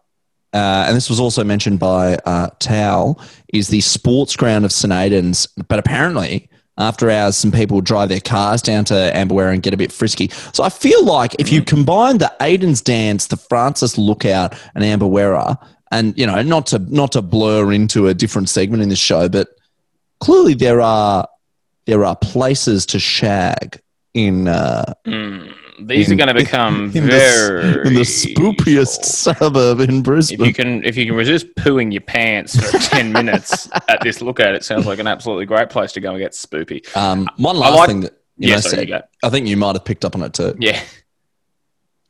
[0.53, 3.15] uh, and this was also mentioned by uh, Tao,
[3.53, 5.47] is the sports ground of St Aidan's.
[5.67, 9.77] But apparently, after hours, some people drive their cars down to Ambiwerra and get a
[9.77, 10.29] bit frisky.
[10.53, 15.57] So I feel like if you combine the Aidan's dance, the Francis Lookout, and Ambiwerra,
[15.91, 19.29] and you know, not to not to blur into a different segment in the show,
[19.29, 19.49] but
[20.19, 21.27] clearly there are
[21.85, 23.79] there are places to shag
[24.13, 24.47] in.
[24.47, 25.53] Uh, Mm,
[25.87, 30.03] these in- are going to become in the, very in the spookiest suburb in If
[30.03, 30.45] Brisbane.
[30.45, 34.55] you can, if you can resist pooing your pants for ten minutes at this lookout,
[34.55, 36.95] it sounds like an absolutely great place to go and get spoopy.
[36.95, 39.01] Um, one I last like- thing that you Yeah, know, sorry, said, you go.
[39.23, 40.55] I think you might have picked up on it too.
[40.59, 40.81] Yeah.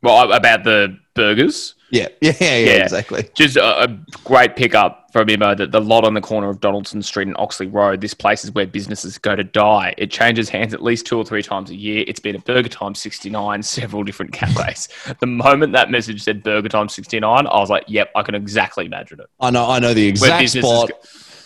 [0.02, 1.74] Well, about the burgers.
[1.90, 2.82] Yeah, yeah, yeah, Yeah.
[2.84, 3.28] exactly.
[3.34, 3.88] Just a, a
[4.24, 8.00] great pickup from that the lot on the corner of Donaldson Street and Oxley Road,
[8.00, 9.94] this place is where businesses go to die.
[9.98, 12.02] It changes hands at least two or three times a year.
[12.08, 14.88] It's been a Burger Time 69, several different cafes.
[15.20, 18.86] the moment that message said Burger Time 69, I was like, yep, I can exactly
[18.86, 19.26] imagine it.
[19.38, 20.88] I know, I know the exact spot.
[20.88, 20.98] go-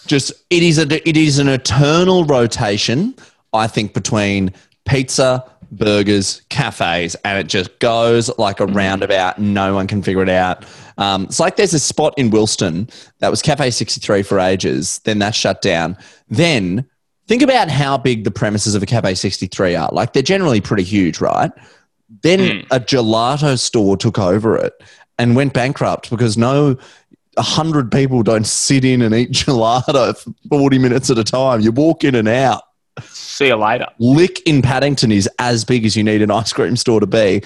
[0.06, 3.16] Just it is a it is an eternal rotation.
[3.52, 4.52] I think between
[4.84, 9.38] pizza, burgers, cafes, and it just goes like a roundabout.
[9.38, 10.64] No one can figure it out.
[10.98, 15.00] Um, it's like there's a spot in Wilston that was Cafe 63 for ages.
[15.00, 15.96] Then that shut down.
[16.28, 16.88] Then
[17.26, 19.90] think about how big the premises of a Cafe 63 are.
[19.92, 21.50] Like they're generally pretty huge, right?
[22.22, 24.72] Then a gelato store took over it
[25.18, 26.76] and went bankrupt because no
[27.36, 31.60] a hundred people don't sit in and eat gelato for 40 minutes at a time.
[31.60, 32.62] You walk in and out.
[33.02, 33.86] See you later.
[33.98, 37.42] Lick in Paddington is as big as you need an ice cream store to be.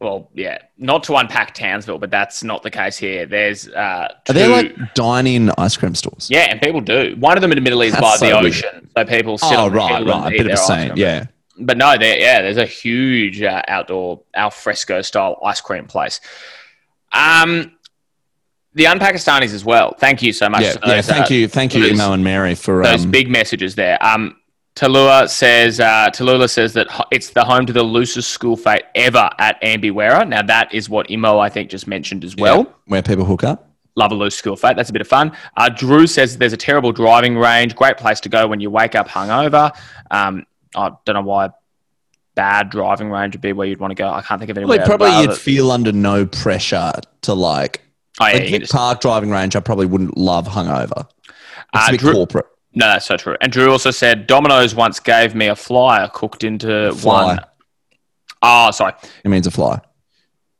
[0.00, 3.24] Well, yeah, not to unpack Townsville, but that's not the case here.
[3.24, 6.28] There's uh, Are there like dine-in ice cream stores?
[6.28, 7.14] Yeah, and people do.
[7.20, 8.46] One of them, admittedly, is by so the weird.
[8.46, 10.26] ocean, so people sit Oh, on right, right.
[10.34, 11.26] A bit of a yeah.
[11.56, 16.20] But no, there, yeah, there's a huge uh, outdoor al fresco style ice cream place.
[17.12, 17.72] Um,
[18.74, 19.94] the Unpakistanis as well.
[19.98, 20.62] Thank you so much.
[20.62, 20.94] Yeah, yeah.
[20.96, 24.04] those, Thank uh, you, thank you, Imo and Mary, for those um, big messages there.
[24.04, 24.36] Um,
[24.74, 29.28] Tallulah says uh, Tallulah says that it's the home to the loosest school fate ever
[29.38, 30.26] at Ambiwerra.
[30.26, 32.58] Now that is what Imo I think just mentioned as well.
[32.60, 33.68] yeah, where people hook up.
[33.94, 34.74] Love a loose school fate.
[34.76, 35.32] That's a bit of fun.
[35.58, 37.76] Uh, Drew says there's a terrible driving range.
[37.76, 39.70] Great place to go when you wake up hungover.
[40.10, 41.50] Um, I don't know why
[42.34, 44.08] bad driving range would be where you'd want to go.
[44.08, 44.78] I can't think of anywhere.
[44.86, 46.92] Probably, probably you'd feel under no pressure
[47.22, 47.82] to like.
[48.18, 51.06] Oh, yeah, like Vic just- Park driving range, I probably wouldn't love hungover.
[51.28, 51.34] It's
[51.74, 52.46] Uh, a bit Drew- corporate.
[52.74, 53.36] No, that's so true.
[53.40, 57.24] And Drew also said Domino's once gave me a flyer cooked into Fly.
[57.34, 57.40] one.
[58.40, 58.94] Oh, sorry.
[59.24, 59.80] It means a fly.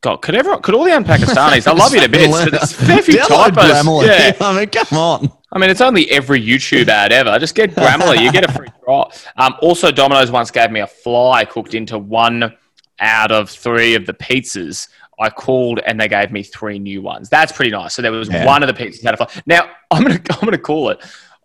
[0.03, 1.67] God, could everyone, could all the Unpakistanis?
[1.67, 4.07] I love you to bits, but there's a fair few typos.
[4.07, 4.33] Yeah.
[4.41, 5.33] I mean, come on.
[5.53, 7.39] I mean, it's only every YouTube ad ever.
[7.39, 9.13] Just get Grammarly, you get a free trial.
[9.37, 12.57] Um, also, Domino's once gave me a fly cooked into one
[13.01, 14.89] out of three of the pizzas.
[15.21, 17.29] I called and they gave me three new ones.
[17.29, 17.95] That's pretty nice.
[17.95, 18.45] So there was Yeah.
[18.47, 19.29] one of the pizzas had a fly.
[19.47, 21.01] Now I'm gonna I'm gonna call it.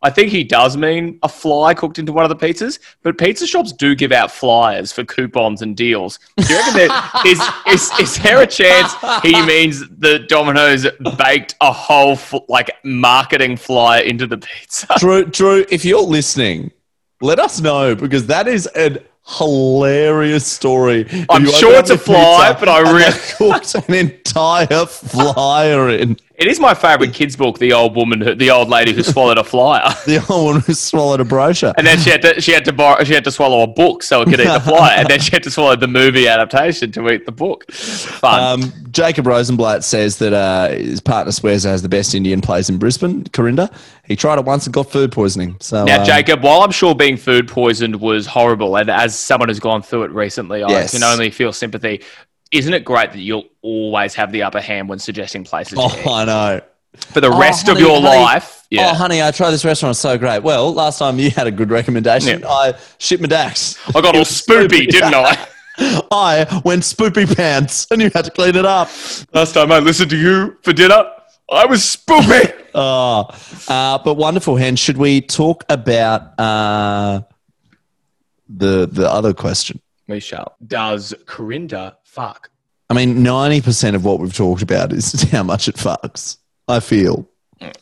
[0.08, 3.46] I think he does mean a fly cooked into one of the pizzas, but pizza
[3.46, 6.18] shops do give out flyers for coupons and deals.
[6.38, 10.88] Do you reckon there is, is is there a chance he means the Domino's
[11.18, 14.88] baked a whole f- like marketing flyer into the pizza?
[14.98, 16.72] Drew, Drew, if you're listening,
[17.20, 21.06] let us know because that is an hilarious story.
[21.30, 26.16] I'm sure it's a fly, but I really- they cooked an entire flyer in.
[26.38, 29.40] It is my favorite kids book, the old woman, who, the old lady who swallowed
[29.40, 29.92] a flyer.
[30.06, 31.74] The old one who swallowed a brochure.
[31.78, 34.04] And then she had to she had to borrow she had to swallow a book
[34.04, 36.92] so it could eat the flyer, and then she had to swallow the movie adaptation
[36.94, 37.70] to eat the book.
[37.72, 38.62] Fun.
[38.64, 42.78] Um, Jacob Rosenblatt says that uh, his partner swears has the best Indian place in
[42.78, 43.70] Brisbane, Corinda.
[44.06, 45.58] He tried it once and got food poisoning.
[45.60, 49.50] So now, um, Jacob, while I'm sure being food poisoned was horrible, and as someone
[49.50, 50.94] who's gone through it recently, Yes.
[50.94, 52.04] I can only feel sympathy.
[52.52, 56.00] Isn't it great that you'll always have the upper hand when suggesting places to Oh,
[56.00, 56.08] eat?
[56.08, 56.62] I know.
[56.98, 58.22] for the Oh, rest of your honey.
[58.22, 58.66] life?
[58.72, 58.90] Yeah.
[58.92, 59.92] Oh, honey, I tried this restaurant.
[59.94, 60.42] It's so great.
[60.44, 62.40] Well, last time you had a good recommendation.
[62.40, 62.48] Yeah.
[62.50, 63.78] I shit my dax.
[63.96, 65.38] I got all spoopy, didn't I?
[66.12, 68.90] I went spoopy pants and you had to clean it up.
[69.34, 71.04] Last time I listened to you for dinner,
[71.52, 72.52] I was spoopy.
[72.74, 73.28] Oh,
[73.68, 74.76] uh, but wonderful, Hen.
[74.76, 77.22] Should we talk about uh,
[78.50, 79.82] the the other question?
[80.08, 80.56] we shall.
[80.66, 82.50] Does Corinda fuck?
[82.90, 86.38] I mean, ninety percent of what we've talked about is how much it fucks.
[86.68, 87.28] I feel.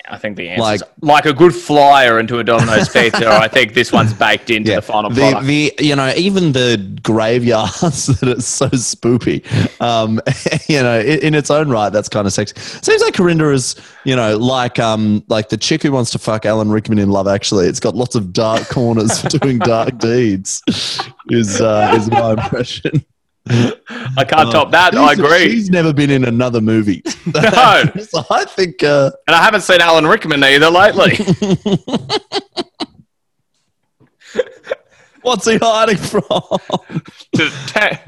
[0.10, 3.28] I think the answer Like- like, like a good flyer into a Domino's pizza.
[3.30, 5.46] I think this one's baked into the final the, product.
[5.48, 9.44] the you know even the graveyards that are so spoopy,
[9.82, 10.22] um,
[10.70, 12.58] you know in, in its own right that's kind of sexy.
[12.58, 13.76] Seems like Corinda is
[14.06, 17.28] you know like um like the chick who wants to fuck Alan Rickman in Love
[17.28, 17.68] Actually.
[17.68, 20.62] It's got lots of dark corners for doing dark deeds.
[21.30, 23.06] Is uh, is my impression.
[23.48, 24.96] I can't top that.
[24.96, 25.52] I agree.
[25.52, 27.04] She's never been in another movie.
[27.34, 27.84] No.
[28.02, 28.84] so I think.
[28.84, 31.16] Uh, And I haven't seen Alan Rickman either lately.
[35.22, 36.24] what's he hiding from?
[37.40, 38.00] okay.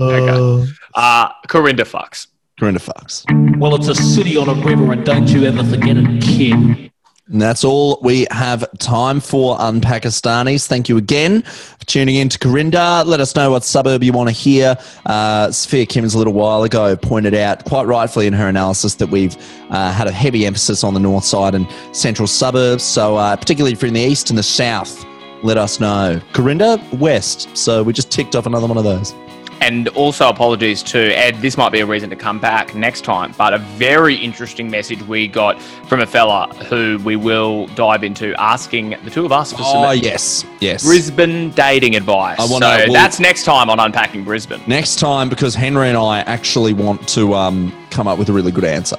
[0.95, 2.27] Uh, Corinda Fox.
[2.59, 3.23] Corinda Fox.
[3.57, 6.91] Well, it's a city on a river, and don't you ever forget it, kid.
[7.30, 10.65] And that's all we have time for, Unpakistanis.
[10.65, 13.03] Thank you again for tuning in to Corinda.
[13.05, 14.78] Let us know what suburb you want to hear.
[15.05, 19.09] Uh, Sophia Kimmins a little while ago pointed out, quite rightfully in her analysis, that
[19.09, 19.36] we've
[19.71, 22.84] uh, had a heavy emphasis on the north side and central suburbs.
[22.84, 25.05] So, uh, particularly if you're in the east and the south,
[25.43, 26.21] let us know.
[26.32, 27.55] Corinda, west.
[27.57, 29.13] So, we just ticked off another one of those.
[29.61, 31.35] And also apologies to Ed.
[31.41, 33.33] This might be a reason to come back next time.
[33.37, 38.33] But a very interesting message we got from a fella who we will dive into
[38.39, 40.45] asking the two of us for Oh, some yes.
[40.59, 40.83] Yes.
[40.83, 42.39] Brisbane dating advice.
[42.39, 44.61] I wanna- so well- that's next time on Unpacking Brisbane.
[44.67, 48.51] Next time, because Henry and I actually want to um, come up with a really
[48.51, 48.97] good answer.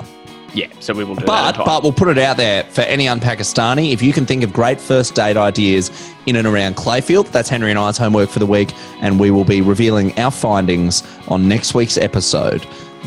[0.59, 1.54] Yeah, so we will do that.
[1.54, 3.92] But in but we'll put it out there for any un-Pakistani.
[3.92, 7.70] If you can think of great first date ideas in and around Clayfield, that's Henry
[7.70, 11.74] and I's homework for the week, and we will be revealing our findings on next
[11.74, 12.62] week's episode.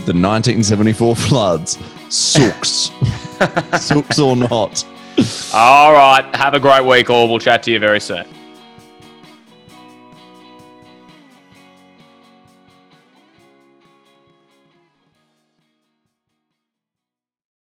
[0.06, 1.78] The 1974 floods,
[2.08, 2.90] sooks,
[3.78, 4.86] sooks or not.
[5.54, 6.24] All right.
[6.34, 7.28] Have a great week, all.
[7.28, 8.26] We'll chat to you very soon.